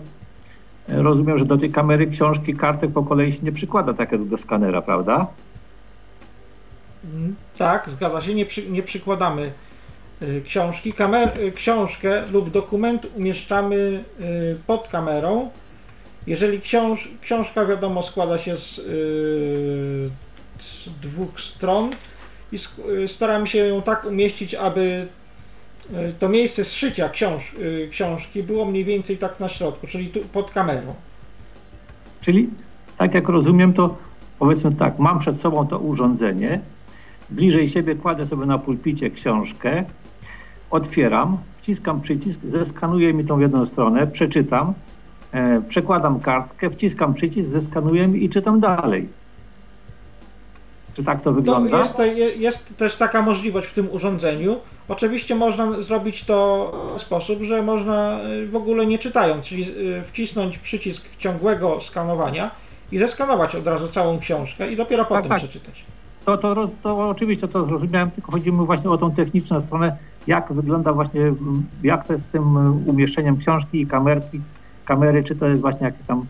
[0.88, 4.36] rozumiem, że do tej kamery książki, kartek po kolei się nie przykłada tak jak do
[4.36, 5.26] skanera, prawda?
[7.14, 9.52] Mm, Tak, zgadza się, nie, przy, nie przykładamy
[10.22, 10.92] y, książki.
[10.92, 14.04] Kamer, y, książkę lub dokument umieszczamy
[14.66, 15.50] pod kamerą.
[16.26, 18.80] Jeżeli książ, książka, wiadomo, składa się z
[21.02, 21.90] dwóch stron
[22.52, 22.58] i
[23.04, 25.06] y, staramy się ją tak umieścić, aby
[25.90, 30.20] y, to miejsce zszycia książ, y, książki było mniej więcej tak na środku, czyli tu
[30.20, 30.94] pod kamerą.
[32.20, 32.48] Czyli
[32.98, 33.96] tak jak rozumiem, to
[34.38, 36.60] powiedzmy tak, mam przed sobą to urządzenie,
[37.30, 39.84] bliżej siebie kładę sobie na pulpicie książkę,
[40.70, 44.74] otwieram, wciskam przycisk, zeskanuję mi tą jedną stronę, przeczytam,
[45.32, 49.08] e, przekładam kartkę, wciskam przycisk, zeskanuję i czytam dalej.
[50.94, 51.78] Czy tak to No, wygląda?
[51.78, 54.56] jest, te- je- jest też taka możliwość w tym urządzeniu.
[54.88, 60.02] Oczywiście można zrobić to w sposób, że można y, w ogóle nie czytając, czyli y,
[60.12, 62.50] wcisnąć przycisk ciągłego skanowania
[62.92, 65.38] i zeskanować od razu całą książkę i dopiero potem tak.
[65.38, 65.84] przeczytać.
[66.24, 70.52] To, to, to oczywiście to zrozumiałem, tylko chodzi mi właśnie o tą techniczną stronę, jak
[70.52, 74.40] wygląda właśnie, mm, jak to jest z tym y, umieszczeniem książki i kamerki,
[74.84, 76.26] kamery, czy to jest właśnie jakieś tam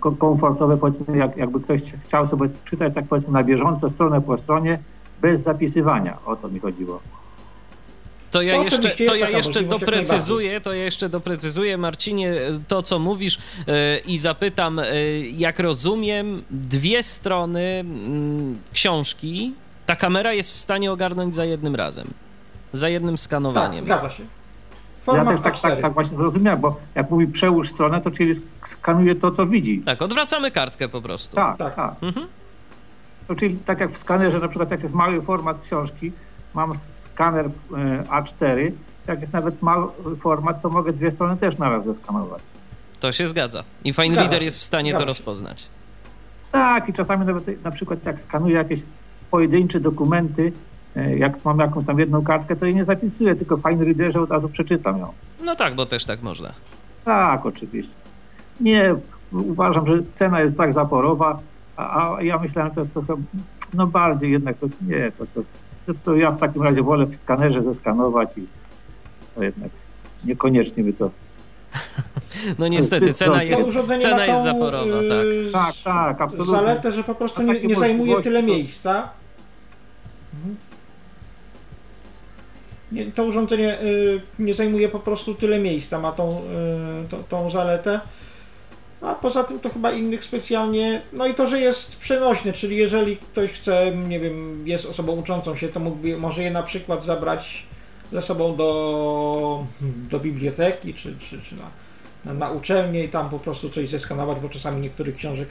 [0.00, 4.78] komfortowe, powiedzmy, jak, jakby ktoś chciał sobie czytać tak powiedzmy na bieżąco, stronę po stronie,
[5.22, 7.00] bez zapisywania, o to mi chodziło.
[8.30, 12.34] To ja To jeszcze, to ja jeszcze doprecyzuję, to ja jeszcze doprecyzuję, Marcinie,
[12.68, 13.38] to co mówisz
[13.68, 14.84] e, i zapytam, e,
[15.20, 19.52] jak rozumiem, dwie strony mm, książki
[19.86, 22.08] ta kamera jest w stanie ogarnąć za jednym razem,
[22.72, 23.84] za jednym Tak, skanowaniem.
[23.84, 24.22] zgadza się.
[25.06, 25.60] Ja Format też tak, A4.
[25.74, 29.46] tak, tak właśnie zrozumiałem, bo jak mówi przełóż stronę, to czyli sk- skanuje to, co
[29.46, 29.82] widzi.
[29.84, 31.36] Tak, odwracamy kartkę po prostu.
[31.36, 31.74] Tak, Tak.
[31.74, 31.94] tak.
[32.02, 32.26] Mhm.
[33.28, 36.12] To czyli tak jak w skanerze, na przykład jak jest mały format książki,
[36.54, 36.72] mam
[37.14, 37.50] skaner e,
[38.02, 38.72] A4,
[39.06, 39.88] jak jest nawet mały
[40.20, 42.42] format, to mogę dwie strony też naraz zeskanować.
[43.00, 43.64] To się zgadza.
[43.84, 45.08] I Fine Zgadza Reader jest w stanie to zgadza się.
[45.08, 45.66] rozpoznać.
[46.52, 48.80] Tak, i czasami nawet na przykład jak skanuję jakieś
[49.30, 50.52] pojedyncze dokumenty,
[51.16, 54.30] jak mam jakąś tam jedną kartkę, to jej nie zapisuję, tylko w Fine Readerze od
[54.30, 55.12] razu przeczytam ją.
[55.44, 56.52] No tak, bo też tak można.
[57.04, 57.94] Tak, oczywiście.
[58.60, 58.94] Nie,
[59.32, 61.38] uważam, że cena jest tak zaporowa,
[61.76, 63.22] a, a ja myślałem, że to trochę,
[63.74, 65.42] no bardziej jednak, to nie, to, to,
[65.86, 68.46] to, to ja w takim razie wolę w skanerze zeskanować i
[69.34, 69.70] to jednak
[70.24, 71.10] niekoniecznie by to...
[72.58, 73.68] No niestety, cena jest,
[73.98, 75.24] cena jest zaporowa, tak.
[75.26, 76.52] y, Tak, tak, absolutnie.
[76.52, 79.08] Zaletę, że po prostu nie, nie zajmuje tyle miejsca.
[82.94, 86.40] Nie, to urządzenie y, nie zajmuje po prostu tyle miejsca, ma tą,
[87.04, 88.00] y, tą, tą zaletę.
[89.00, 91.02] A poza tym to chyba innych specjalnie.
[91.12, 95.56] No i to, że jest przenośne, czyli jeżeli ktoś chce, nie wiem, jest osobą uczącą
[95.56, 97.66] się, to mógłby, może je na przykład zabrać
[98.12, 99.66] ze sobą do,
[100.10, 101.70] do biblioteki czy, czy, czy na,
[102.24, 105.48] na, na uczelnię i tam po prostu coś zeskanować, bo czasami niektórych książek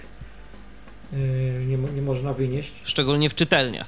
[1.13, 1.19] yy,
[1.67, 2.73] nie, nie można wynieść.
[2.83, 3.87] Szczególnie w czytelniach.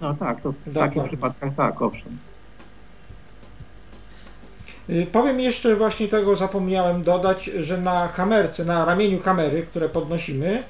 [0.00, 0.96] No tak, to w Dokładnie.
[0.96, 2.18] takich przypadkach tak, owszem.
[4.92, 10.62] Yy, Powiem jeszcze właśnie tego zapomniałem dodać, że na kamerce, na ramieniu kamery, które podnosimy,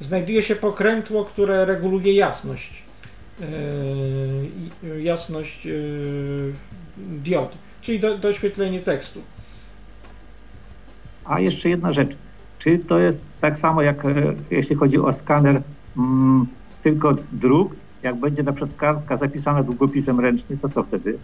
[0.00, 2.82] znajduje się pokrętło, które reguluje jasność.
[4.82, 6.52] Yy, jasność yy,
[6.96, 7.52] diod,
[7.82, 9.20] czyli do, doświetlenie tekstu.
[11.24, 12.10] A jeszcze jedna rzecz.
[12.58, 14.08] Czy to jest tak samo jak e,
[14.50, 15.62] jeśli chodzi o skaner
[15.96, 16.46] mm,
[16.82, 21.18] tylko druk, jak będzie na przykład kartka zapisana długopisem ręcznym, to co wtedy?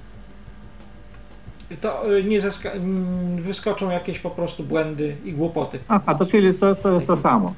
[1.81, 5.79] To yy, nie zeska- mm, wyskoczą jakieś po prostu błędy i głupoty.
[5.89, 7.55] Aha, to czyli to, to jest to samo.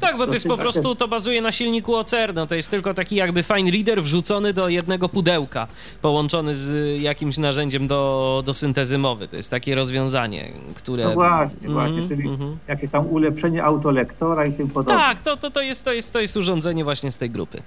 [0.00, 2.54] Tak, bo to To jest po tak prostu, to bazuje na silniku OCR, no to
[2.54, 5.66] jest tylko taki jakby fine reader wrzucony do jednego pudełka,
[6.02, 9.28] połączony z jakimś narzędziem do, do syntezy mowy.
[9.28, 11.04] To jest takie rozwiązanie, które...
[11.04, 12.56] No właśnie, Mhm, właśnie, czyli mhm.
[12.68, 15.00] jakieś tam ulepszenie autolektora i tym podobne.
[15.00, 17.62] Tak, to, to, to, jest, to, jest, to jest urządzenie właśnie z tej grupy.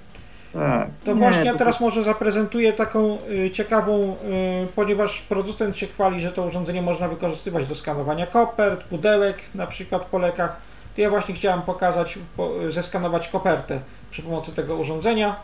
[0.53, 0.87] Tak.
[1.05, 4.15] To Nie, właśnie ja teraz może zaprezentuję taką y, ciekawą,
[4.63, 9.67] y, ponieważ producent się chwali, że to urządzenie można wykorzystywać do skanowania kopert, pudełek, na
[9.67, 10.57] przykład po lekach.
[10.95, 13.79] To ja właśnie chciałem pokazać, po, zeskanować kopertę
[14.11, 15.35] przy pomocy tego urządzenia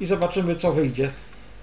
[0.00, 1.10] i zobaczymy co wyjdzie.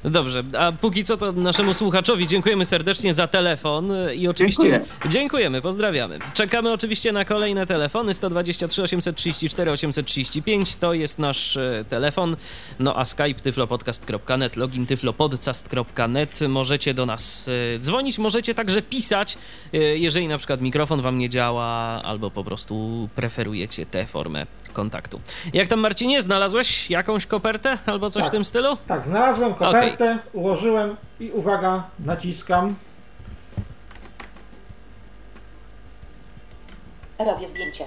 [0.09, 5.11] Dobrze, a póki co to naszemu słuchaczowi dziękujemy serdecznie za telefon i oczywiście Dziękuję.
[5.11, 6.19] dziękujemy, pozdrawiamy.
[6.33, 12.35] Czekamy oczywiście na kolejne telefony 123 834 835 to jest nasz e, telefon.
[12.79, 16.39] No a skype tyflopodcast.net, login tyflopodcast.net.
[16.47, 19.37] Możecie do nas e, dzwonić, możecie także pisać,
[19.73, 21.65] e, jeżeli na przykład mikrofon wam nie działa
[22.03, 24.45] albo po prostu preferujecie tę formę
[24.79, 25.19] kontaktu.
[25.53, 28.29] Jak tam Marcinie, znalazłeś jakąś kopertę albo coś Tak.
[28.29, 28.77] w tym stylu?
[28.87, 32.75] Tak, znalazłem kopertę, ułożyłem i uwaga, naciskam.
[37.19, 37.85] Robię zdjęcie.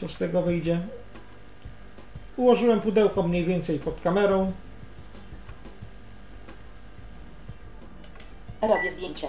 [0.00, 0.80] co z tego wyjdzie.
[2.36, 4.52] Ułożyłem pudełko mniej więcej pod kamerą.
[8.62, 9.28] Robię zdjęcie.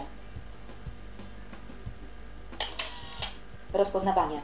[3.73, 4.41] Rozpoznawanie.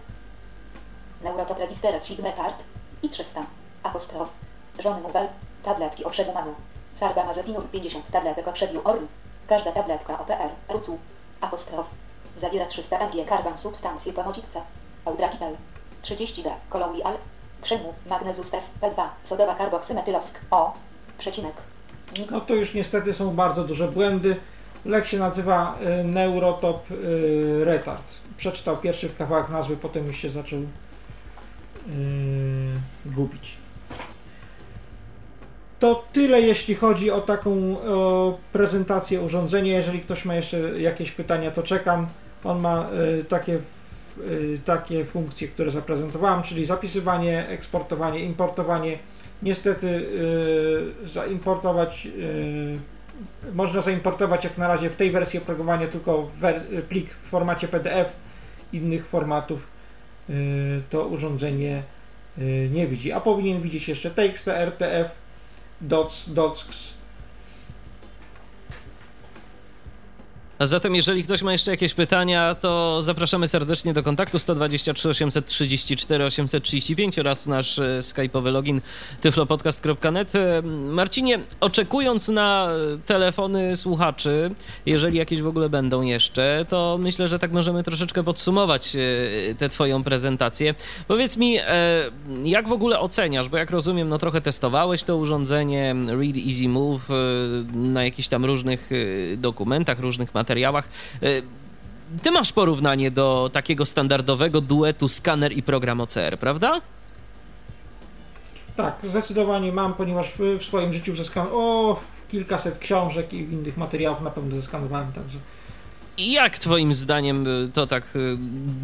[1.23, 2.55] Neurotop Register Sigma Card
[3.03, 3.45] i 300.
[3.83, 4.29] Apostrof.
[4.83, 5.27] Żony Mubel.
[5.63, 6.55] Tabletki okrzewu manu.
[6.99, 9.07] Sarba Mazetinur 50 tabletek okrzewiu Orli.
[9.47, 10.49] Każda tabletka OPR.
[10.69, 10.99] Rucu.
[11.41, 11.85] Apostrof.
[12.41, 14.61] Zawiera 300 mg karban substancje pomocnicze.
[15.05, 15.53] Audrakital.
[16.01, 16.49] 30 d.
[16.69, 17.13] Kolonial.
[17.61, 17.93] Krzemu.
[18.09, 18.63] Magnezus F.
[18.81, 19.03] P2.
[19.25, 20.39] Sodowa karboksymetylosk.
[20.51, 20.73] O.
[21.17, 21.53] Przecinek.
[22.31, 24.35] No to już niestety są bardzo duże błędy.
[24.85, 28.03] Lek się nazywa y, Neurotop y, Retard.
[28.37, 30.65] Przeczytał pierwszy kawałek nazwy, potem już się zaczął y,
[33.05, 33.51] gubić.
[35.79, 39.73] To tyle, jeśli chodzi o taką o prezentację urządzenia.
[39.73, 42.07] Jeżeli ktoś ma jeszcze jakieś pytania, to czekam.
[42.43, 42.89] On ma
[43.19, 43.59] y, takie,
[44.17, 48.97] y, takie funkcje, które zaprezentowałem, czyli zapisywanie, eksportowanie, importowanie.
[49.43, 52.07] Niestety y, zaimportować
[53.53, 56.29] można zaimportować jak na razie w tej wersji oprogramowania tylko
[56.89, 58.07] plik w formacie PDF.
[58.73, 59.67] Innych formatów
[60.89, 61.83] to urządzenie
[62.71, 65.11] nie widzi, a powinien widzieć jeszcze TXT, RTF,
[65.81, 66.90] DOCS, DOCX.
[70.67, 77.19] Zatem, jeżeli ktoś ma jeszcze jakieś pytania, to zapraszamy serdecznie do kontaktu 123 834 835
[77.19, 78.81] oraz nasz e, skype'owy login
[79.21, 80.35] tyflopodcast.net.
[80.35, 82.69] E, Marcinie, oczekując na
[83.05, 84.51] telefony słuchaczy,
[84.85, 88.99] jeżeli jakieś w ogóle będą jeszcze, to myślę, że tak możemy troszeczkę podsumować e,
[89.55, 90.75] tę twoją prezentację.
[91.07, 91.57] Powiedz mi,
[92.43, 97.09] jak w ogóle oceniasz, bo jak rozumiem, no trochę testowałeś to urządzenie Read Easy Move
[97.73, 98.89] na jakichś tam różnych
[99.37, 100.50] dokumentach, różnych materiałach.
[100.59, 101.41] E,
[102.23, 106.81] Ty masz porównanie do takiego standardowego duetu skaner i program OCR, prawda?
[108.75, 110.27] Tak, zdecydowanie mam, ponieważ
[110.59, 111.99] w, swoim życiu zeskanowałem o
[112.31, 115.37] kilkaset książek i innych materiałów na pewno zeskanowałem, także
[116.29, 118.37] jak twoim zdaniem y, to tak y,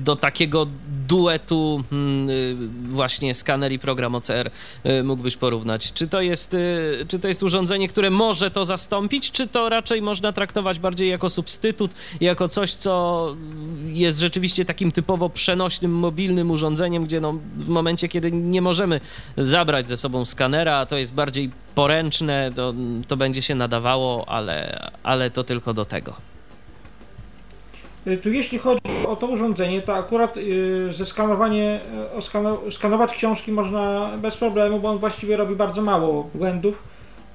[0.04, 0.68] do takiego
[1.08, 2.56] duetu mm, y,
[2.92, 4.52] właśnie skaner i program OCR
[5.04, 5.94] mógłbyś porównać?
[5.94, 6.58] Czy to jest,
[7.08, 11.30] czy to jest urządzenie, które może to zastąpić, czy to raczej można traktować bardziej jako
[11.30, 13.36] substytut, jako coś, co
[13.88, 19.00] jest rzeczywiście takim typowo przenośnym, mobilnym urządzeniem, gdzie no, w momencie, kiedy nie możemy
[19.38, 22.74] zabrać ze sobą skanera, a to jest bardziej poręczne, to,
[23.08, 26.37] to będzie się nadawało, ale, ale to tylko do tego.
[28.08, 31.82] Y, Tu jeśli chodzi o to urządzenie, to akurat y, ze skanowanie,
[32.68, 36.84] y, skanować książki można bez problemu, bo on właściwie robi bardzo mało błędów.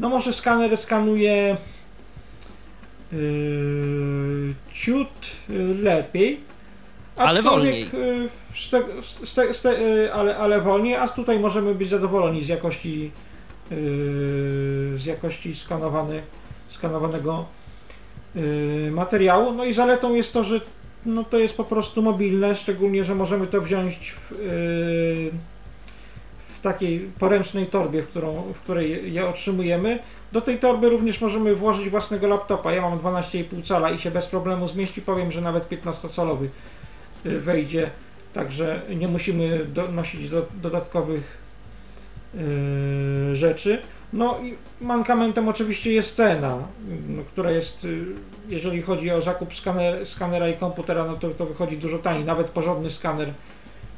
[0.00, 1.56] No może skaner skanuje
[4.74, 5.08] ciut
[5.82, 6.40] lepiej.
[7.16, 7.42] Ale y,
[8.56, 8.82] Z te,
[9.24, 9.70] z te, z te,
[10.14, 13.10] ale, ale wolniej, a tutaj możemy być zadowoleni z jakości
[14.96, 16.24] z jakości skanowanych,
[16.70, 17.44] skanowanego
[18.90, 19.52] materiału.
[19.52, 20.60] No i zaletą jest to, że
[21.06, 25.30] no to jest po prostu mobilne, szczególnie, że możemy to wziąć w, y,
[26.58, 29.98] w takiej poręcznej torbie, w, którą, w której je otrzymujemy.
[30.32, 32.72] Do tej torby również możemy włożyć własnego laptopa.
[32.72, 35.02] Ja mam 12,5 cala i się bez problemu zmieści.
[35.02, 36.46] Powiem, że nawet 15-calowy
[37.26, 37.90] y, wejdzie,
[38.34, 41.38] także nie musimy do, nosić do, dodatkowych
[42.34, 43.78] y, rzeczy.
[44.12, 44.54] No i
[44.84, 46.58] mankamentem oczywiście jest cena,
[47.08, 48.04] no, która jest, y,
[48.48, 52.24] jeżeli chodzi o zakup skaner, skanera i komputera, no to, to wychodzi dużo taniej.
[52.24, 53.32] Nawet porządny skaner,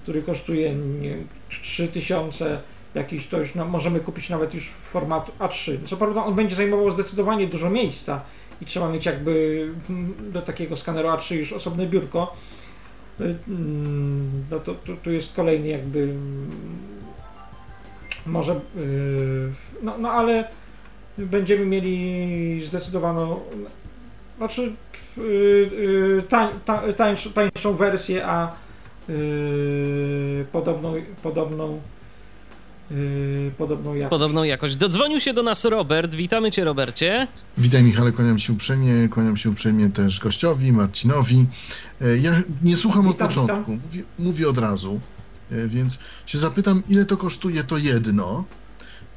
[0.03, 2.61] który kosztuje nie, wiem, 3000
[2.95, 5.79] jakiś, to już no, możemy kupić nawet już format A3.
[5.89, 8.21] Co prawda on będzie zajmował zdecydowanie dużo miejsca
[8.61, 12.37] i trzeba mieć jakby mm, do takiego skaneru A3 już osobne biurko.
[13.21, 16.51] Y, mm, No to, to, tu jest kolejny jakby mm,
[18.27, 19.53] może yy,
[19.83, 20.49] no, no ale
[21.19, 23.41] będziemy mieli zdecydowaną
[24.39, 24.73] znaczy
[25.17, 28.53] yy, yy, tań, ta, tańszą, wersję, a
[29.09, 31.81] yy, podobną podobną
[32.91, 34.11] yy, podobną jakość.
[34.11, 34.77] Podobną jakość.
[34.77, 36.15] Dodzwonił się do nas Robert.
[36.15, 37.29] Witamy cię, Robercie.
[37.59, 41.47] Witaj Michale, kłaniam się uprzejmie, kłaniam się uprzejmie też gościowi, Marcinowi.
[42.01, 45.01] E, Ja nie słucham od Witam, początku, mówię, mówię od razu,
[45.53, 48.45] e, więc się zapytam, ile to kosztuje to jedno.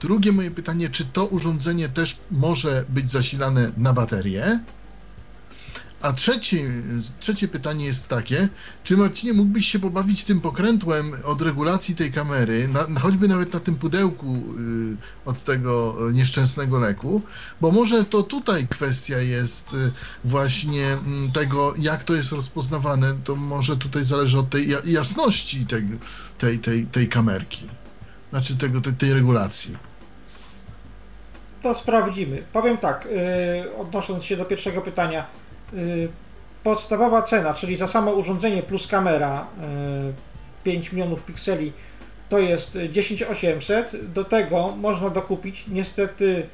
[0.01, 4.59] Drugie moje pytanie, czy to urządzenie też może być zasilane na baterię?
[6.01, 6.71] A trzecie,
[7.19, 8.49] trzecie pytanie jest takie,
[8.83, 13.59] czy Marcinie mógłbyś się pobawić tym pokrętłem od regulacji tej kamery, na, choćby nawet na
[13.59, 17.21] tym pudełku y, od tego y, nieszczęsnego leku,
[17.61, 19.91] bo może to tutaj kwestia jest y,
[20.23, 25.65] właśnie mm, tego, jak to jest rozpoznawane, to może tutaj zależy od tej ja- jasności
[25.65, 25.83] tej,
[26.37, 27.67] tej, tej, tej kamerki,
[28.29, 29.86] znaczy tego, tej, tej regulacji.
[31.61, 32.43] To sprawdzimy.
[32.53, 33.07] Powiem tak,
[33.63, 35.25] yy, odnosząc się do pierwszego pytania.
[35.73, 36.09] Yy,
[36.63, 39.45] podstawowa cena, czyli za samo urządzenie plus kamera
[40.05, 40.13] yy,
[40.63, 41.73] 5 milionów pikseli
[42.29, 44.11] to jest 10800.
[44.13, 46.47] Do tego można dokupić, niestety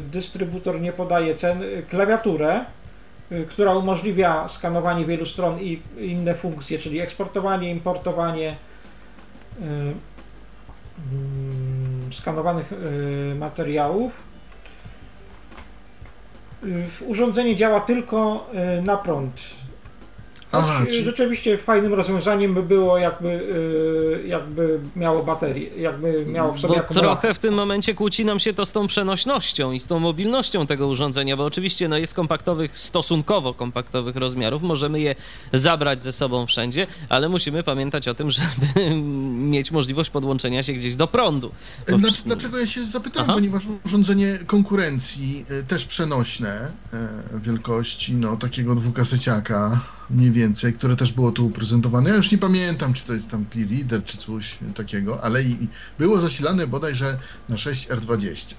[0.00, 2.64] dystrybutor nie podaje cen, klawiaturę,
[3.48, 8.56] która umożliwia skanowanie wielu stron i inne funkcje, czyli eksportowanie, importowanie.
[9.60, 9.94] Mm,
[12.24, 14.12] skanowanych y, materiałów.
[16.64, 19.40] Y, Urządzenie działa tylko y, na prąd.
[20.54, 23.28] Choć Aha, y, czy- rzeczywiście fajnym rozwiązaniem by było jakby,
[24.24, 28.38] y, jakby miało baterię, jakby miało w sobie Bo trochę w tym momencie kłóci nam
[28.38, 32.14] się to z tą przenośnością i z tą mobilnością tego urządzenia, bo oczywiście no, jest
[32.14, 35.14] kompaktowych, stosunkowo kompaktowych rozmiarów, możemy je
[35.52, 38.94] zabrać ze sobą wszędzie, ale musimy pamiętać o tym, żeby
[39.34, 41.50] mieć możliwość podłączenia się gdzieś do prądu.
[41.90, 43.30] Bo Znaczy, dlaczego ja się zapytałem?
[43.30, 43.38] Aha.
[43.38, 46.72] Ponieważ urządzenie konkurencji, y, też przenośne
[47.34, 49.80] wielkości, no takiego dwukaseciaka
[50.10, 52.10] mniej więcej, które też było tu prezentowane.
[52.10, 55.64] Ja już nie pamiętam, czy to jest tam Clear Reader, czy coś takiego, ale i
[55.64, 58.54] i było zasilane bodajże na 6R20.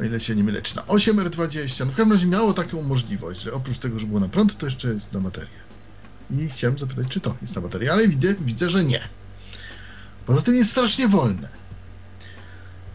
[0.00, 1.80] O ile się nie mylę, czy na 8R20.
[1.80, 4.66] No w każdym razie miało taką możliwość, że oprócz tego, że było na prąd, to
[4.66, 5.60] jeszcze jest na baterię.
[6.30, 9.00] I chciałem zapytać, czy to jest na baterię, ale widzę, widzę że nie.
[10.26, 11.60] Poza tym jest strasznie wolne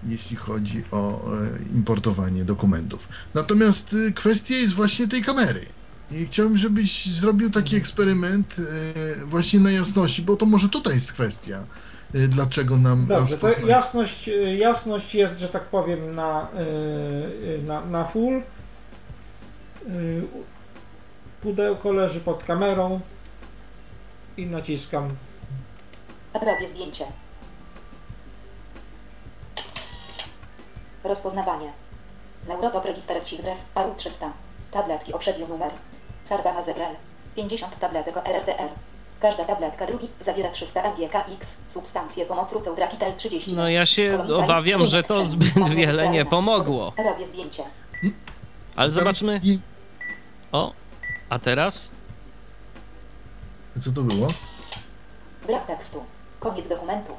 [0.08, 3.08] jeśli chodzi o e, importowanie dokumentów.
[3.34, 5.66] Natomiast y, kwestia jest właśnie tej kamery.
[6.12, 11.14] I chciałbym, żebyś zrobił taki eksperyment e, właśnie na jasności, bo to może tutaj jest
[11.14, 11.66] kwestia,
[12.14, 16.48] e, dlaczego nam Dobrze, to jasność, y, jasność jest, że tak powiem, na,
[17.68, 18.42] na, na full.
[21.42, 23.00] Pudełko leży pod kamerą
[24.38, 25.10] i naciskam
[26.34, 27.06] Robię zdjęcie.
[31.04, 31.72] Rozpoznawanie.
[32.48, 34.30] Neurotop register Sigrew AU300.
[34.72, 35.72] Tabletki o numer.
[36.30, 36.96] Sarbama Zebrel.
[37.36, 38.70] 50 tabletek o RRTR.
[39.22, 41.58] Każda tabletka drugi zawiera 300 AGKX.
[41.70, 43.54] Substancje pomoc Ceudrakital 30.
[43.54, 46.94] No ja się obawiam, że to zbyt wiele nie pomogło.
[46.98, 47.64] Robię zdjęcie.
[48.76, 49.40] Ale zobaczmy.
[50.52, 50.74] O,
[51.30, 51.96] a teraz?
[53.84, 54.28] Co to było?
[55.48, 56.04] Brak tekstu.
[56.40, 57.14] Koniec dokumentu.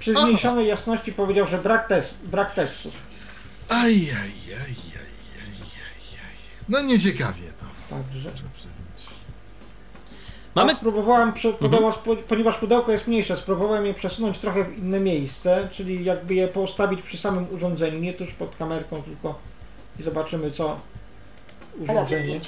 [0.00, 1.88] Przy zmniejszonej jasności powiedział, że brak,
[2.24, 2.88] brak tekstu.
[3.68, 4.30] Aj, aj, aj,
[4.60, 4.74] aj,
[5.40, 5.54] aj,
[5.86, 6.36] aj, aj.
[6.68, 7.53] No nieciekawie.
[8.02, 8.30] Także.
[10.54, 11.94] Mamy spróbowałem, prze, ponieważ,
[12.28, 17.02] ponieważ pudełko jest mniejsze, spróbowałem je przesunąć trochę w inne miejsce, czyli jakby je postawić
[17.02, 19.38] przy samym urządzeniu, nie tuż pod kamerką, tylko
[20.00, 20.76] i zobaczymy co
[21.80, 22.40] urządzenie.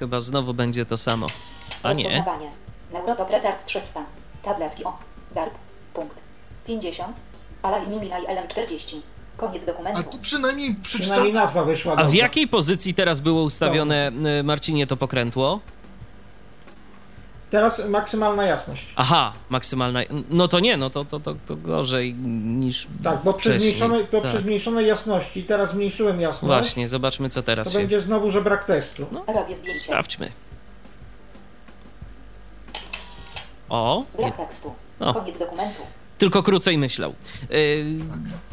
[0.00, 1.26] chyba znowu będzie to samo.
[1.82, 2.04] A nie.
[2.04, 2.50] Rozpoznawanie.
[2.92, 4.04] Neurotop Retard 300.
[4.42, 4.98] Tabletki o.
[5.34, 5.54] DARP.
[5.94, 6.16] Punkt.
[6.66, 7.29] 50.
[7.62, 9.00] Alalimimina i LM40.
[9.36, 10.02] Koniec A dokumentu.
[10.02, 11.02] tu przynajmniej przeczytałem.
[11.02, 11.92] Przynajmniej nazwa wyszła.
[11.92, 12.18] A w dobra.
[12.22, 15.60] jakiej pozycji teraz było ustawione, y, Marcinie, to pokrętło?
[17.50, 18.86] Teraz maksymalna jasność.
[18.96, 20.00] Aha, maksymalna.
[20.30, 22.86] No to nie, no to, to, to, to gorzej niż.
[23.04, 24.30] Tak, bo przy zmniejszonej, bo tak.
[24.30, 27.78] przy zmniejszonej jasności, teraz zmniejszyłem jasność, Właśnie, zobaczmy, co to teraz się.
[27.78, 29.06] będzie znowu, że brak tekstu.
[29.26, 29.80] Robię zdjęcie.
[29.80, 30.32] Sprawdźmy.
[33.68, 34.74] O, Brak tekstu.
[34.98, 35.82] Koniec dokumentu.
[36.20, 37.14] Tylko krócej myślał.
[37.50, 37.84] Yy,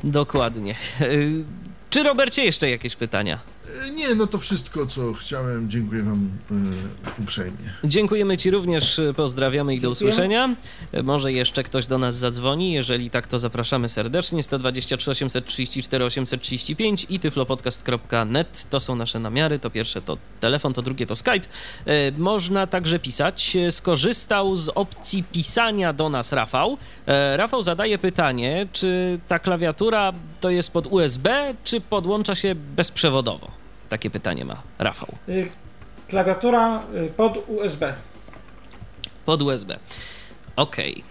[0.03, 0.75] dokładnie.
[0.99, 1.43] Yy,
[1.89, 3.39] czy Robercie jeszcze jakieś pytania?
[3.67, 5.69] E, Nie, no to wszystko, co chciałem.
[5.69, 7.57] Dziękuję wam e, uprzejmie.
[7.83, 10.55] Dziękujemy Ci również, y, pozdrawiamy i do usłyszenia.
[10.93, 14.43] Y, Może jeszcze ktoś do nas zadzwoni, jeżeli tak, to zapraszamy serdecznie.
[14.43, 19.59] 123 834 835 i tyflopodcast.net to są nasze namiary.
[19.59, 21.45] To pierwsze to telefon, to drugie to Skype.
[21.87, 23.55] Y, Można także pisać.
[23.55, 26.77] Y, Skorzystał z opcji pisania do nas Rafał.
[27.07, 33.47] E, Rafał zadaje pytanie, czy ta klawiatura to jest pod USB, czy podłącza się bezprzewodowo?
[33.89, 35.09] Takie pytanie ma Rafał.
[35.29, 35.49] Y,
[36.07, 37.93] Klawiatura y, pod USB.
[39.25, 39.79] Pod USB.
[40.55, 41.03] Okej.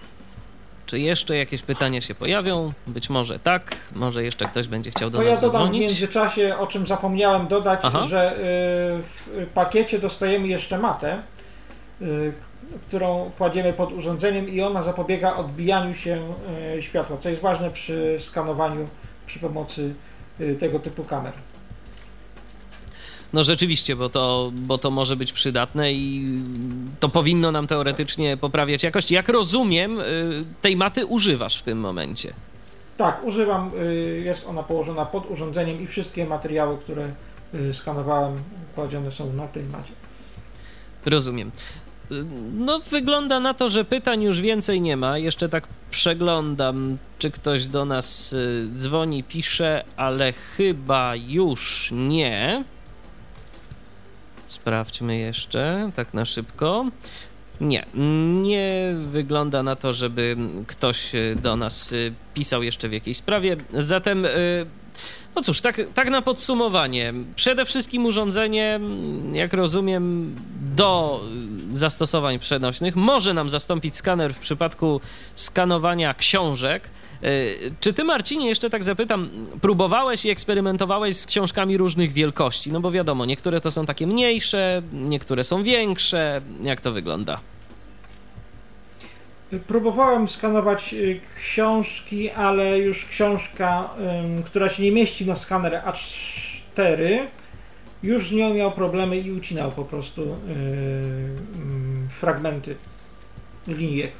[0.86, 2.72] Czy jeszcze jakieś pytania się pojawią?
[2.86, 6.66] Być może tak, może jeszcze ktoś będzie chciał do ja nas dodam w międzyczasie, o
[6.66, 8.06] czym zapomniałem dodać, Aha.
[8.08, 8.36] że y,
[9.44, 11.22] w pakiecie dostajemy jeszcze matę,
[12.88, 16.34] którą kładziemy pod urządzeniem i ona zapobiega odbijaniu się
[16.80, 18.88] światła, co jest ważne przy skanowaniu
[19.26, 19.94] przy pomocy
[20.40, 21.32] y, tego typu kamer.
[23.32, 26.24] No rzeczywiście, bo to, bo to może być przydatne i
[27.00, 29.10] to powinno nam teoretycznie poprawiać jakość.
[29.10, 32.32] Jak rozumiem, y, tej maty używasz w tym momencie.
[32.96, 37.12] Tak, używam, y, jest ona położona pod urządzeniem i wszystkie materiały, które
[37.72, 38.42] skanowałem,
[38.74, 39.92] kładzione są na tej macie.
[41.06, 41.50] Rozumiem.
[42.52, 45.18] No, wygląda na to, że pytań już więcej nie ma.
[45.18, 52.64] Jeszcze tak przeglądam, czy ktoś do nas y, dzwoni, pisze, ale chyba już nie.
[54.46, 56.86] Sprawdźmy jeszcze, tak na szybko.
[57.60, 57.86] Nie,
[58.42, 60.36] nie wygląda na to, żeby
[60.66, 63.56] ktoś y, do nas y, pisał jeszcze w jakiejś sprawie.
[63.72, 64.26] Zatem,
[65.36, 67.14] no cóż, tak, tak na podsumowanie.
[67.36, 68.80] Przede wszystkim urządzenie,
[69.32, 70.34] jak rozumiem,
[70.76, 71.20] do
[71.72, 75.00] zastosowań przenośnych może nam zastąpić skaner w przypadku
[75.34, 76.88] skanowania książek.
[77.24, 79.30] Y, Czy ty, Marcinie, jeszcze tak zapytam,
[79.60, 82.72] próbowałeś i eksperymentowałeś z książkami różnych wielkości?
[82.72, 86.40] No bo wiadomo, niektóre to są takie mniejsze, niektóre są większe.
[86.62, 87.40] Jak to wygląda?
[89.66, 93.90] Próbowałem skanować y, książki, ale już książka,
[94.44, 97.18] która się nie mieści na skaner A4,
[98.02, 100.36] już z nią miał problemy i ucinał po prostu y,
[102.20, 102.76] fragmenty
[103.68, 104.12] linijek.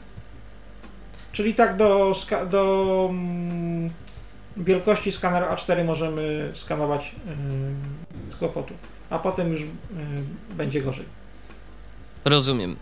[1.33, 2.16] Czyli tak do,
[2.51, 3.11] do
[4.57, 7.12] wielkości skanera A4 możemy skanować
[8.31, 8.74] z kłopotu,
[9.11, 9.68] a potem już ym,
[10.51, 11.05] będzie gorzej.
[12.24, 12.77] Rozumiem.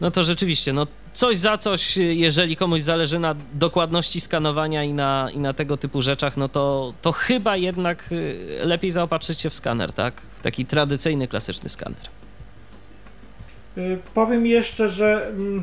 [0.00, 5.28] No to rzeczywiście, no coś za coś, jeżeli komuś zależy na dokładności skanowania i na,
[5.34, 9.54] i na tego typu rzeczach, no to, to chyba jednak y, lepiej zaopatrzyć się w
[9.54, 10.20] skaner, tak?
[10.20, 12.00] W taki tradycyjny, klasyczny skaner.
[13.78, 15.62] Y, Powiem jeszcze, że mm,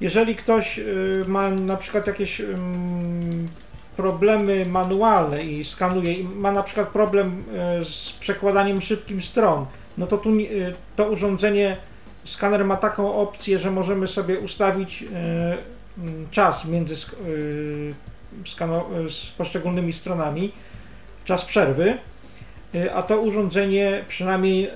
[0.00, 3.48] jeżeli ktoś y, ma na przykład jakieś ym,
[3.96, 7.44] problemy manualne i skanuje i ma na przykład problem
[7.84, 9.66] z przekładaniem szybkim stron,
[9.98, 10.30] no to tu
[10.96, 11.76] to urządzenie,
[12.26, 15.06] skaner ma taką opcję, że możemy sobie ustawić y,
[15.98, 17.16] mm, czas między sk-
[18.46, 20.52] skano- y, z poszczególnymi stronami,
[21.24, 21.98] czas przerwy.
[22.94, 24.70] A to urządzenie, przynajmniej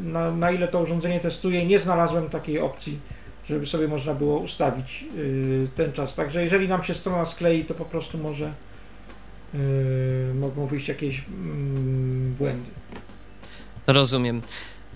[0.00, 2.98] na, na ile to urządzenie testuję, nie znalazłem takiej opcji,
[3.48, 5.04] żeby sobie można było ustawić
[5.76, 6.14] ten czas.
[6.14, 8.52] Także jeżeli nam się strona sklei, to po prostu może
[10.34, 12.70] mogą wyjść jakieś mm, błędy.
[13.86, 14.42] Rozumiem.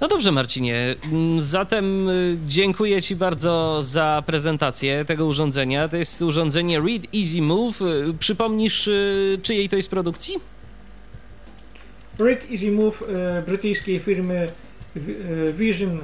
[0.01, 0.95] No dobrze, Marcinie.
[1.13, 5.89] Mm, Zatem y, dziękuję Ci bardzo za prezentację tego urządzenia.
[5.89, 7.83] To jest urządzenie Read Easy Move.
[7.83, 10.35] Y, Przypomnisz, y, czyjej to jest produkcji?
[12.19, 13.05] Brit Easy Move
[13.47, 14.49] brytyjskiej firmy
[15.59, 16.01] Vision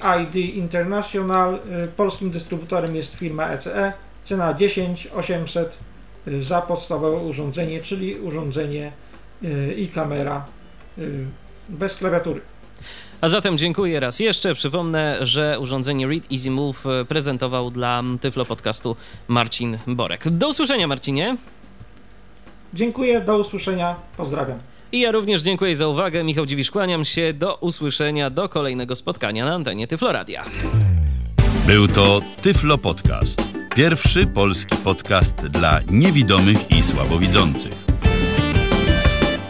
[0.00, 1.58] AID International.
[1.96, 3.92] Polskim dystrybutorem jest firma ECE.
[4.24, 5.78] Cena 10 800
[6.28, 8.92] y, za podstawowe urządzenie, czyli urządzenie
[9.76, 10.44] i kamera
[11.68, 12.40] bez klawiatury.
[13.20, 14.54] A zatem dziękuję raz jeszcze.
[14.54, 18.96] Przypomnę, że urządzenie Read Easy Move e, prezentował dla Tyflo Podcastu
[19.28, 20.28] Marcin Borek.
[20.30, 21.36] Do usłyszenia, Marcinie.
[22.74, 24.58] Dziękuję, do usłyszenia, pozdrawiam.
[24.92, 26.24] I ja również dziękuję za uwagę.
[26.24, 27.32] Michał Dziwisz, kłaniam się.
[27.32, 30.44] Do usłyszenia, do kolejnego spotkania na antenie Tyfloradia.
[31.66, 33.42] Był to Tyflo Podcast.
[33.74, 37.85] Pierwszy polski podcast dla niewidomych i słabowidzących.